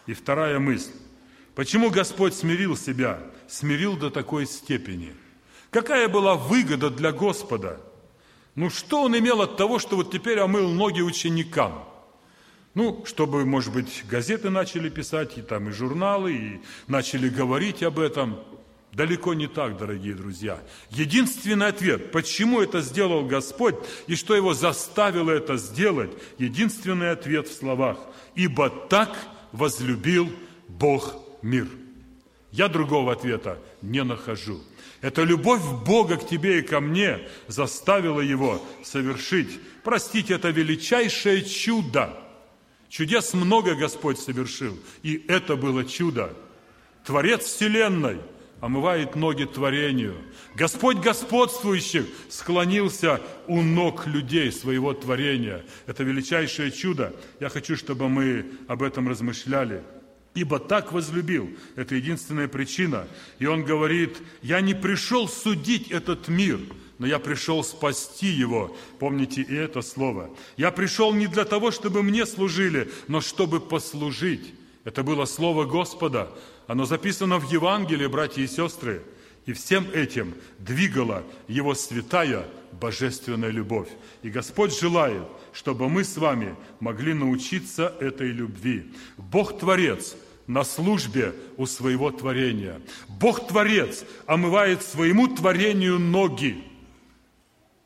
И 0.08 0.14
вторая 0.14 0.60
мысль. 0.60 0.92
Почему 1.56 1.90
Господь 1.90 2.34
смирил 2.34 2.76
себя? 2.76 3.22
Смирил 3.48 3.96
до 3.96 4.10
такой 4.10 4.46
степени. 4.46 5.14
Какая 5.70 6.10
была 6.10 6.36
выгода 6.36 6.90
для 6.90 7.14
Господа? 7.14 7.80
Ну, 8.56 8.70
что 8.70 9.04
Он 9.04 9.18
имел 9.18 9.42
от 9.42 9.56
того, 9.56 9.80
что 9.80 9.96
вот 9.96 10.12
теперь 10.12 10.40
омыл 10.40 10.68
ноги 10.68 11.00
ученикам? 11.00 11.86
Ну, 12.80 13.04
чтобы, 13.06 13.46
может 13.46 13.74
быть, 13.74 14.06
газеты 14.10 14.50
начали 14.50 14.88
писать, 14.88 15.38
и 15.38 15.42
там 15.42 15.68
и 15.68 15.74
журналы, 15.74 16.34
и 16.34 16.62
начали 16.88 17.28
говорить 17.28 17.84
об 17.84 18.00
этом– 18.00 18.40
Далеко 18.94 19.34
не 19.36 19.48
так, 19.48 19.78
дорогие 19.78 20.16
друзья. 20.16 20.60
Единственный 20.90 21.68
ответ, 21.68 22.12
почему 22.12 22.60
это 22.60 22.82
сделал 22.82 23.24
Господь 23.24 23.76
и 24.08 24.16
что 24.16 24.34
его 24.34 24.56
заставило 24.56 25.30
это 25.30 25.58
сделать, 25.58 26.10
единственный 26.40 27.12
ответ 27.12 27.48
в 27.48 27.54
словах. 27.54 28.00
«Ибо 28.34 28.70
так 28.70 29.16
возлюбил 29.52 30.32
Бог 30.68 31.16
мир». 31.44 31.68
Я 32.52 32.68
другого 32.68 33.12
ответа 33.12 33.60
не 33.84 34.04
нахожу. 34.04 34.60
Эта 35.02 35.22
любовь 35.22 35.62
Бога 35.86 36.16
к 36.18 36.28
тебе 36.28 36.60
и 36.60 36.64
ко 36.64 36.80
мне 36.80 37.20
заставила 37.48 38.22
его 38.22 38.60
совершить. 38.84 39.60
Простите, 39.84 40.34
это 40.34 40.50
величайшее 40.50 41.44
чудо. 41.44 42.18
Чудес 42.90 43.34
много 43.34 43.76
Господь 43.76 44.20
совершил, 44.20 44.78
и 45.04 45.24
это 45.28 45.56
было 45.56 45.86
чудо. 45.86 46.34
Творец 47.06 47.46
Вселенной– 47.46 48.18
омывает 48.62 49.16
ноги 49.16 49.46
творению. 49.46 50.16
Господь 50.56 50.98
господствующих 50.98 52.06
склонился 52.30 53.22
у 53.48 53.62
ног 53.62 54.08
людей 54.08 54.52
своего 54.52 54.94
творения. 54.94 55.64
Это 55.88 56.04
величайшее 56.04 56.72
чудо. 56.72 57.14
Я 57.40 57.50
хочу, 57.50 57.76
чтобы 57.76 58.10
мы 58.10 58.46
об 58.68 58.84
этом 58.84 59.08
размышляли. 59.08 59.84
Ибо 60.36 60.60
так 60.60 60.92
возлюбил. 60.92 61.50
Это 61.76 61.96
единственная 61.96 62.48
причина. 62.48 63.08
И 63.40 63.46
он 63.46 63.64
говорит, 63.64 64.18
я 64.42 64.62
не 64.62 64.74
пришел 64.74 65.28
судить 65.28 65.90
этот 65.92 66.28
мир, 66.28 66.60
но 67.00 67.08
я 67.08 67.18
пришел 67.18 67.64
спасти 67.64 68.28
его. 68.28 68.76
Помните 69.00 69.42
и 69.42 69.56
это 69.56 69.82
слово. 69.82 70.30
Я 70.58 70.70
пришел 70.70 71.14
не 71.14 71.28
для 71.28 71.46
того, 71.46 71.72
чтобы 71.72 72.04
мне 72.04 72.26
служили, 72.26 72.92
но 73.08 73.22
чтобы 73.22 73.60
послужить. 73.60 74.54
Это 74.84 75.02
было 75.02 75.26
слово 75.26 75.66
Господа. 75.66 76.30
Оно 76.68 76.86
записано 76.86 77.40
в 77.40 77.50
Евангелии, 77.52 78.06
братья 78.08 78.42
и 78.42 78.48
сестры. 78.48 79.02
И 79.46 79.54
всем 79.54 79.88
этим 79.94 80.36
двигала 80.60 81.24
Его 81.48 81.74
святая 81.74 82.46
божественная 82.74 83.50
любовь. 83.50 83.90
И 84.22 84.30
Господь 84.30 84.78
желает, 84.78 85.24
чтобы 85.54 85.90
мы 85.90 86.04
с 86.04 86.18
вами 86.18 86.56
могли 86.82 87.14
научиться 87.14 87.94
этой 88.00 88.28
любви. 88.28 88.92
Бог-творец 89.18 90.16
на 90.48 90.64
службе 90.64 91.34
у 91.58 91.66
своего 91.66 92.12
творения. 92.12 92.82
Бог-творец 93.08 94.04
омывает 94.26 94.84
своему 94.84 95.28
творению 95.28 95.98
ноги. 95.98 96.64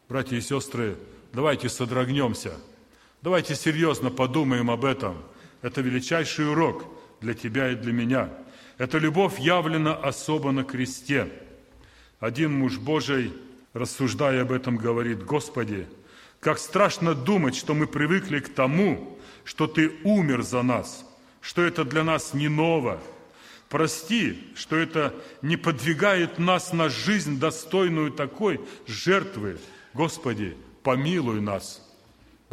Братья 0.09 0.37
и 0.37 0.41
сестры, 0.41 0.97
давайте 1.31 1.69
содрогнемся. 1.69 2.53
Давайте 3.21 3.55
серьезно 3.55 4.09
подумаем 4.09 4.69
об 4.69 4.85
этом. 4.85 5.17
Это 5.61 5.81
величайший 5.81 6.49
урок 6.49 6.85
для 7.21 7.33
тебя 7.33 7.71
и 7.71 7.75
для 7.75 7.93
меня– 7.93 8.29
эта 8.77 8.97
любовь 8.97 9.39
явлена 9.39 9.95
особо 9.95 10.51
на 10.51 10.63
кресте. 10.63 11.31
Один 12.19 12.53
муж 12.53 12.77
Божий, 12.77 13.33
рассуждая 13.73 14.41
об 14.41 14.51
этом, 14.51 14.77
говорит, 14.77 15.23
«Господи, 15.23 15.87
как 16.39 16.59
страшно 16.59 17.13
думать, 17.13 17.55
что 17.55 17.73
мы 17.73 17.87
привыкли 17.87 18.39
к 18.39 18.53
тому, 18.53 19.19
что 19.43 19.67
Ты 19.67 19.91
умер 20.03 20.41
за 20.41 20.63
нас, 20.63 21.05
что 21.41 21.61
это 21.61 21.85
для 21.85 22.03
нас 22.03 22.33
не 22.33 22.47
ново. 22.47 22.99
Прости, 23.69 24.51
что 24.55 24.75
это 24.75 25.13
не 25.41 25.57
подвигает 25.57 26.39
нас 26.39 26.73
на 26.73 26.89
жизнь, 26.89 27.39
достойную 27.39 28.11
такой 28.11 28.59
жертвы. 28.87 29.57
Господи, 29.93 30.57
помилуй 30.83 31.41
нас». 31.41 31.83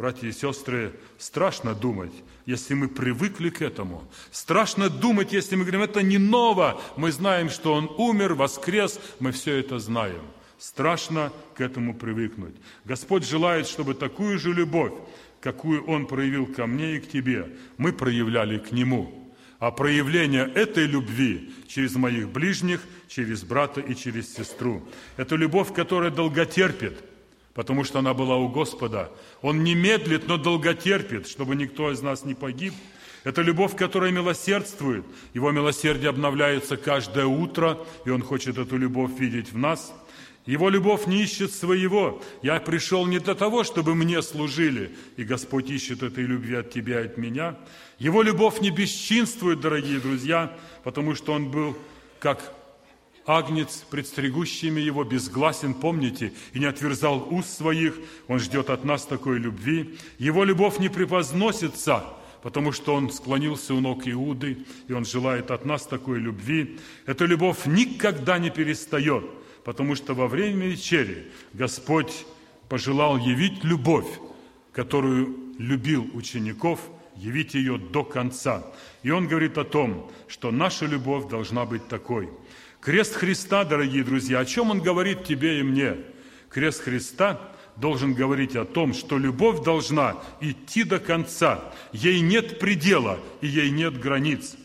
Братья 0.01 0.27
и 0.27 0.31
сестры, 0.31 0.93
страшно 1.19 1.75
думать, 1.75 2.11
если 2.47 2.73
мы 2.73 2.87
привыкли 2.87 3.51
к 3.51 3.61
этому. 3.61 4.03
Страшно 4.31 4.89
думать, 4.89 5.31
если 5.31 5.55
мы 5.55 5.61
говорим, 5.61 5.83
это 5.83 6.01
не 6.01 6.17
ново. 6.17 6.81
Мы 6.97 7.11
знаем, 7.11 7.51
что 7.51 7.75
Он 7.75 7.87
умер, 7.99 8.33
воскрес, 8.33 8.99
мы 9.19 9.31
все 9.31 9.57
это 9.57 9.77
знаем. 9.77 10.23
Страшно 10.57 11.31
к 11.53 11.61
этому 11.61 11.93
привыкнуть. 11.93 12.55
Господь 12.83 13.27
желает, 13.27 13.67
чтобы 13.67 13.93
такую 13.93 14.39
же 14.39 14.51
любовь, 14.53 14.93
какую 15.39 15.85
Он 15.85 16.07
проявил 16.07 16.47
ко 16.47 16.65
мне 16.65 16.95
и 16.95 16.99
к 16.99 17.07
тебе, 17.07 17.55
мы 17.77 17.93
проявляли 17.93 18.57
к 18.57 18.71
Нему. 18.71 19.31
А 19.59 19.69
проявление 19.69 20.51
этой 20.51 20.87
любви 20.87 21.53
через 21.67 21.93
моих 21.93 22.29
ближних, 22.29 22.81
через 23.07 23.43
брата 23.43 23.81
и 23.81 23.93
через 23.93 24.33
сестру. 24.33 24.81
Это 25.15 25.35
любовь, 25.35 25.71
которая 25.75 26.09
долготерпит– 26.09 27.03
потому 27.53 27.83
что 27.83 27.99
она 27.99 28.13
была 28.13 28.37
у 28.37 28.47
Господа. 28.49 29.11
Он 29.41 29.63
не 29.63 29.75
медлит, 29.75 30.27
но 30.27 30.37
долготерпит, 30.37 31.27
чтобы 31.27 31.55
никто 31.55 31.91
из 31.91 32.01
нас 32.01 32.25
не 32.25 32.33
погиб. 32.33 32.73
Это 33.23 33.41
любовь, 33.41 33.75
которая 33.75 34.11
милосердствует. 34.11 35.05
Его 35.33 35.51
милосердие 35.51 36.09
обновляется 36.09 36.77
каждое 36.77 37.25
утро, 37.25 37.77
и 38.05 38.09
Он 38.09 38.23
хочет 38.23 38.57
эту 38.57 38.77
любовь 38.77 39.11
видеть 39.19 39.51
в 39.51 39.57
нас. 39.57 39.93
Его 40.47 40.69
любовь 40.69 41.05
не 41.05 41.21
ищет 41.21 41.53
своего. 41.53 42.21
Я 42.41 42.59
пришел 42.59 43.05
не 43.05 43.19
для 43.19 43.35
того, 43.35 43.63
чтобы 43.63 43.93
мне 43.93 44.23
служили, 44.23 44.95
и 45.17 45.23
Господь 45.23 45.69
ищет 45.69 46.01
этой 46.01 46.23
любви 46.23 46.55
от 46.55 46.71
тебя 46.71 47.01
и 47.01 47.05
от 47.05 47.17
меня. 47.17 47.57
Его 47.99 48.23
любовь 48.23 48.59
не 48.59 48.71
бесчинствует, 48.71 49.59
дорогие 49.59 49.99
друзья, 49.99 50.57
потому 50.83 51.13
что 51.13 51.33
Он 51.33 51.51
был 51.51 51.77
как 52.19 52.55
Агнец, 53.25 53.85
предстригущими 53.89 54.81
его, 54.81 55.03
безгласен, 55.03 55.75
помните, 55.75 56.33
и 56.53 56.59
не 56.59 56.65
отверзал 56.65 57.27
уст 57.29 57.55
своих. 57.55 57.95
Он 58.27 58.39
ждет 58.39 58.69
от 58.69 58.83
нас 58.83 59.05
такой 59.05 59.37
любви. 59.37 59.97
Его 60.17 60.43
любовь 60.43 60.79
не 60.79 60.89
превозносится, 60.89 62.03
потому 62.41 62.71
что 62.71 62.95
он 62.95 63.11
склонился 63.11 63.75
у 63.75 63.79
ног 63.79 64.07
Иуды, 64.07 64.65
и 64.87 64.93
он 64.93 65.05
желает 65.05 65.51
от 65.51 65.65
нас 65.65 65.85
такой 65.85 66.19
любви. 66.19 66.79
Эта 67.05 67.25
любовь 67.25 67.67
никогда 67.67 68.39
не 68.39 68.49
перестает, 68.49 69.23
потому 69.63 69.95
что 69.95 70.15
во 70.15 70.27
время 70.27 70.65
вечери 70.65 71.27
Господь 71.53 72.25
пожелал 72.69 73.17
явить 73.17 73.63
любовь, 73.63 74.07
которую 74.71 75.37
любил 75.59 76.09
учеников, 76.15 76.79
явить 77.17 77.53
ее 77.53 77.77
до 77.77 78.03
конца. 78.03 78.65
И 79.03 79.11
он 79.11 79.27
говорит 79.27 79.59
о 79.59 79.63
том, 79.63 80.09
что 80.27 80.49
наша 80.49 80.87
любовь 80.87 81.29
должна 81.29 81.65
быть 81.65 81.87
такой– 81.87 82.27
Крест 82.81 83.13
Христа, 83.13 83.63
дорогие 83.63 84.03
друзья, 84.03 84.39
о 84.39 84.45
чем 84.45 84.71
он 84.71 84.81
говорит 84.81 85.23
тебе 85.23 85.59
и 85.59 85.63
мне? 85.63 85.97
Крест 86.49 86.81
Христа 86.81 87.39
должен 87.75 88.15
говорить 88.15 88.55
о 88.55 88.65
том, 88.65 88.95
что 88.95 89.19
любовь 89.19 89.63
должна 89.63 90.15
идти 90.39 90.83
до 90.83 90.99
конца. 90.99 91.63
Ей 91.93 92.21
нет 92.21 92.57
предела 92.57 93.19
и 93.39 93.47
ей 93.47 93.69
нет 93.69 93.99
границ. 93.99 94.55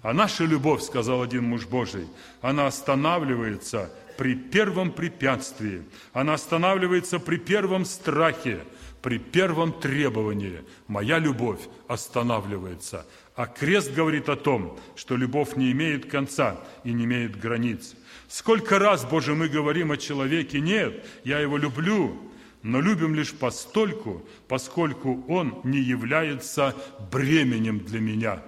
А 0.00 0.14
наша 0.14 0.46
любовь, 0.46 0.82
сказал 0.82 1.20
один 1.20 1.44
муж 1.44 1.66
Божий, 1.66 2.06
она 2.40 2.66
останавливается 2.66 3.92
при 4.16 4.34
первом 4.34 4.90
препятствии, 4.90 5.82
она 6.14 6.34
останавливается 6.34 7.18
при 7.18 7.36
первом 7.36 7.84
страхе, 7.84 8.60
при 9.02 9.18
первом 9.18 9.74
требовании. 9.74 10.64
Моя 10.88 11.18
любовь 11.18 11.60
останавливается. 11.88 13.06
А 13.40 13.46
крест 13.46 13.94
говорит 13.94 14.28
о 14.28 14.36
том, 14.36 14.78
что 14.94 15.16
любовь 15.16 15.56
не 15.56 15.72
имеет 15.72 16.04
конца 16.04 16.60
и 16.84 16.92
не 16.92 17.06
имеет 17.06 17.40
границ. 17.40 17.94
Сколько 18.28 18.78
раз, 18.78 19.06
Боже, 19.06 19.34
мы 19.34 19.48
говорим 19.48 19.92
о 19.92 19.96
человеке, 19.96 20.60
нет, 20.60 21.06
я 21.24 21.38
его 21.38 21.56
люблю, 21.56 22.18
но 22.62 22.82
любим 22.82 23.14
лишь 23.14 23.32
постольку, 23.32 24.22
поскольку 24.46 25.24
он 25.26 25.58
не 25.64 25.78
является 25.78 26.76
бременем 27.10 27.78
для 27.78 28.00
меня. 28.00 28.42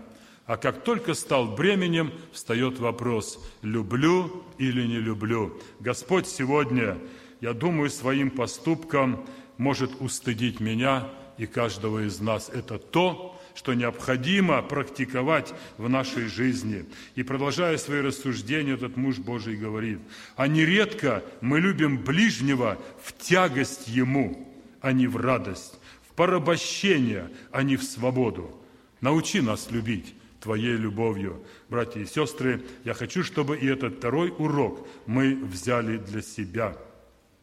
А 0.44 0.58
как 0.58 0.84
только 0.84 1.14
стал 1.14 1.46
бременем, 1.46 2.12
встает 2.30 2.78
вопрос, 2.78 3.42
люблю 3.62 4.44
или 4.58 4.86
не 4.86 4.98
люблю. 4.98 5.58
Господь 5.80 6.26
сегодня, 6.26 6.98
я 7.40 7.54
думаю, 7.54 7.88
своим 7.88 8.30
поступком 8.30 9.24
может 9.56 10.02
устыдить 10.02 10.60
меня 10.60 11.08
и 11.38 11.46
каждого 11.46 12.06
из 12.06 12.20
нас. 12.20 12.50
Это 12.50 12.76
то, 12.76 13.31
что 13.54 13.74
необходимо 13.74 14.62
практиковать 14.62 15.52
в 15.78 15.88
нашей 15.88 16.26
жизни. 16.26 16.84
И 17.14 17.22
продолжая 17.22 17.78
свои 17.78 18.00
рассуждения, 18.00 18.74
этот 18.74 18.96
муж 18.96 19.18
Божий 19.18 19.56
говорит, 19.56 19.98
а 20.36 20.48
нередко 20.48 21.22
мы 21.40 21.60
любим 21.60 21.98
ближнего 21.98 22.78
в 23.02 23.12
тягость 23.12 23.88
ему, 23.88 24.48
а 24.80 24.92
не 24.92 25.06
в 25.06 25.16
радость, 25.16 25.78
в 26.08 26.14
порабощение, 26.14 27.30
а 27.50 27.62
не 27.62 27.76
в 27.76 27.82
свободу. 27.82 28.56
Научи 29.00 29.40
нас 29.40 29.70
любить 29.70 30.14
Твоей 30.40 30.76
любовью. 30.76 31.42
Братья 31.68 32.00
и 32.00 32.06
сестры, 32.06 32.62
я 32.84 32.94
хочу, 32.94 33.22
чтобы 33.22 33.56
и 33.56 33.66
этот 33.66 33.98
второй 33.98 34.34
урок 34.36 34.86
мы 35.06 35.36
взяли 35.36 35.98
для 35.98 36.22
себя– 36.22 36.76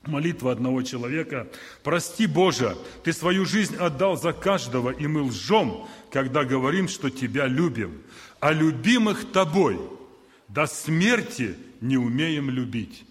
Молитва 0.05 0.51
одного 0.51 0.81
человека. 0.81 1.47
«Прости, 1.83 2.25
Боже, 2.25 2.77
Ты 3.03 3.12
свою 3.12 3.45
жизнь 3.45 3.75
отдал 3.75 4.17
за 4.17 4.31
каждого, 4.31 4.91
и 4.91 5.07
мы 5.07 5.23
лжем, 5.23 5.88
когда 6.12 6.45
говорим, 6.45 6.88
что 6.88 7.09
Тебя 7.09 7.47
любим. 7.47 8.01
А 8.39 8.53
любимых 8.53 9.31
Тобой 9.31 9.79
до 10.47 10.67
смерти 10.67 11.55
не 11.81 11.97
умеем 11.97 12.49
любить». 12.49 13.05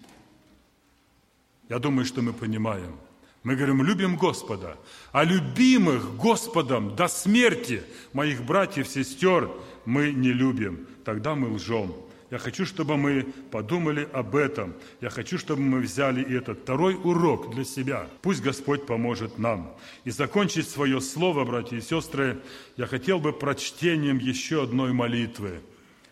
Я 1.69 1.77
думаю, 1.77 2.05
что 2.05 2.23
мы 2.23 2.33
понимаем. 2.33 2.95
Мы 3.43 3.55
говорим, 3.55 3.83
любим 3.83 4.17
Господа, 4.17 4.75
а 5.11 5.23
любимых 5.23 6.15
Господом 6.17 6.95
до 6.95 7.07
смерти 7.07 7.83
моих 8.11 8.43
братьев, 8.43 8.87
сестер 8.87 9.49
мы 9.85 10.11
не 10.11 10.33
любим. 10.33 10.87
Тогда 11.05 11.35
мы 11.35 11.53
лжем. 11.53 11.93
Я 12.31 12.37
хочу, 12.37 12.65
чтобы 12.65 12.95
мы 12.95 13.23
подумали 13.49 14.07
об 14.13 14.35
этом. 14.35 14.75
Я 15.01 15.09
хочу, 15.09 15.39
чтобы 15.39 15.61
мы 15.61 15.79
взяли 15.79 16.21
и 16.21 16.35
этот 16.35 16.59
второй 16.59 16.93
урок 16.95 17.53
для 17.55 17.63
себя. 17.63 18.07
Пусть 18.21 18.43
Господь 18.43 18.85
поможет 18.85 19.39
нам. 19.39 19.73
И 20.03 20.11
закончить 20.11 20.69
свое 20.69 21.01
слово, 21.01 21.43
братья 21.43 21.77
и 21.77 21.81
сестры, 21.81 22.39
я 22.77 22.85
хотел 22.85 23.19
бы 23.19 23.33
прочтением 23.33 24.19
еще 24.19 24.63
одной 24.63 24.93
молитвы. 24.93 25.61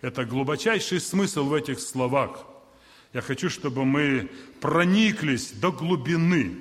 Это 0.02 0.26
глубочайший 0.26 1.00
смысл 1.00 1.46
в 1.46 1.54
этих 1.54 1.80
словах. 1.80 2.46
Я 3.14 3.22
хочу, 3.22 3.50
чтобы 3.50 3.86
мы 3.86 4.30
прониклись 4.60 5.52
до 5.52 5.72
глубины, 5.72 6.58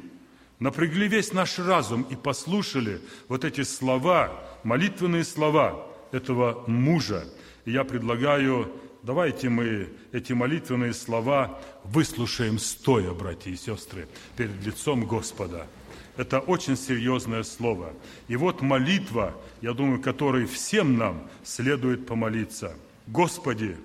напрягли 0.59 1.09
весь 1.09 1.33
наш 1.33 1.59
разум 1.59 2.07
и 2.11 2.15
послушали 2.15 3.01
вот 3.29 3.45
эти 3.45 3.63
слова, 3.63 4.33
молитвенные 4.65 5.25
слова 5.25 5.87
этого 6.13 6.63
мужа. 6.67 7.25
И 7.65 7.73
я 7.73 7.85
предлагаю 7.85 8.71
Давайте 9.07 9.49
мы 9.49 9.89
эти 10.11 10.33
молитвенные 10.33 10.93
слова 10.93 11.61
выслушаем 11.85 12.59
стоя, 12.59 13.13
братья 13.13 13.53
и 13.53 13.57
сестры, 13.57 14.09
перед 14.37 14.67
лицом 14.67 15.07
Господа. 15.07 15.69
Это 16.17 16.41
очень 16.41 16.77
серьезное 16.77 17.45
слово. 17.45 17.93
И 18.27 18.35
вот 18.35 18.63
молитва, 18.63 19.33
я 19.63 19.75
думаю, 19.75 20.03
которой 20.03 20.47
всем 20.47 20.99
нам 20.99 21.31
следует 21.45 22.05
помолиться. 22.05 22.75
Господи, 23.07 23.77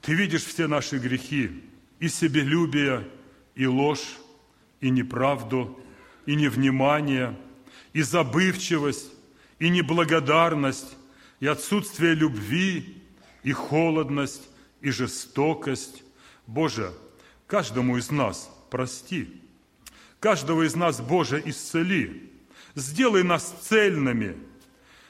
Ты 0.00 0.14
видишь 0.14 0.44
все 0.44 0.68
наши 0.68 0.98
грехи, 0.98 1.50
и 1.98 2.08
себелюбие, 2.08 3.04
и 3.56 3.66
ложь, 3.66 4.18
и 4.80 4.90
неправду, 4.90 5.76
и 6.24 6.36
невнимание, 6.36 7.36
и 7.92 8.02
забывчивость, 8.02 9.10
и 9.58 9.70
неблагодарность, 9.70 10.96
и 11.40 11.48
отсутствие 11.48 12.14
любви, 12.14 13.02
и 13.42 13.50
холодность, 13.50 14.47
и 14.80 14.90
жестокость. 14.90 16.02
Боже, 16.46 16.92
каждому 17.46 17.96
из 17.96 18.10
нас 18.10 18.50
прости. 18.70 19.42
Каждого 20.20 20.66
из 20.66 20.74
нас, 20.74 21.00
Боже, 21.00 21.42
исцели. 21.44 22.32
Сделай 22.74 23.22
нас 23.22 23.54
цельными. 23.62 24.36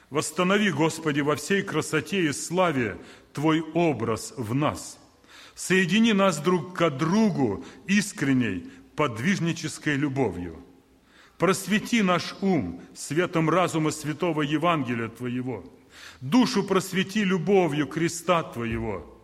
Восстанови, 0.09 0.71
Господи, 0.71 1.21
во 1.21 1.35
всей 1.35 1.61
красоте 1.61 2.25
и 2.25 2.31
славе 2.31 2.97
Твой 3.33 3.61
образ 3.61 4.33
в 4.37 4.55
нас. 4.55 4.97
Соедини 5.55 6.13
нас 6.13 6.39
друг 6.39 6.77
к 6.77 6.89
другу 6.89 7.63
искренней, 7.85 8.71
подвижнической 8.95 9.95
любовью. 9.95 10.63
Просвети 11.37 12.01
наш 12.01 12.35
ум 12.41 12.81
светом 12.95 13.49
разума 13.49 13.91
святого 13.91 14.41
Евангелия 14.41 15.09
Твоего. 15.09 15.63
Душу 16.21 16.63
просвети 16.63 17.23
любовью 17.23 17.87
креста 17.87 18.43
Твоего– 18.43 19.15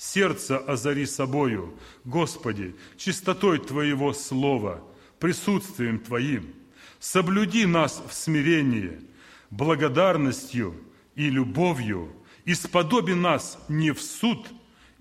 сердце 0.00 0.56
озари 0.56 1.04
собою, 1.04 1.74
Господи, 2.04 2.74
чистотой 2.96 3.58
Твоего 3.58 4.14
Слова, 4.14 4.82
присутствием 5.18 5.98
Твоим. 5.98 6.54
Соблюди 6.98 7.66
нас 7.66 8.02
в 8.08 8.14
смирении, 8.14 8.98
благодарностью 9.50 10.74
и 11.16 11.28
любовью, 11.28 12.16
и 12.46 12.54
сподоби 12.54 13.12
нас 13.12 13.58
не 13.68 13.90
в 13.90 14.00
суд 14.00 14.48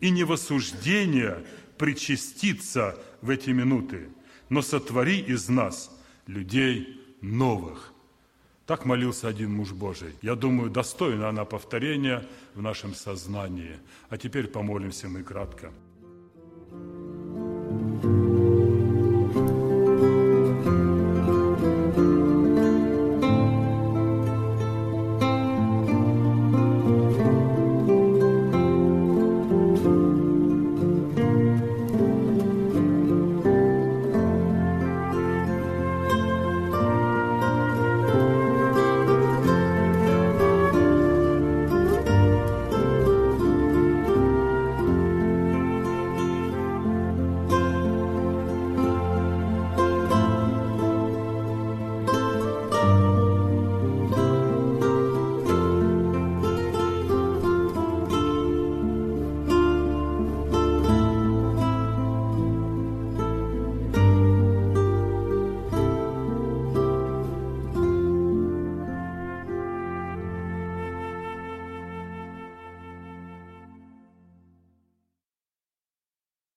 и 0.02 0.10
не 0.10 0.26
в 0.26 0.34
осуждение 0.34 1.46
причаститься 1.78 2.98
в 3.22 3.30
эти 3.30 3.52
минуты, 3.52 4.10
но 4.50 4.62
сотвори 4.62 5.20
из 5.20 5.48
нас 5.48 5.98
людей 6.28 7.02
новых– 7.22 7.94
так 8.70 8.86
молился 8.86 9.28
один 9.28 9.52
муж 9.52 9.72
Божий. 9.72 10.14
Я 10.22 10.36
думаю, 10.36 10.70
достойна 10.70 11.30
она 11.30 11.44
повторения 11.44 12.24
в 12.54 12.62
нашем 12.62 12.94
сознании. 12.94 13.80
А 14.10 14.18
теперь 14.18 14.46
помолимся 14.48 15.10
мы 15.10 15.24
кратко. 15.24 15.72
thank 18.02 18.04
you 18.04 18.29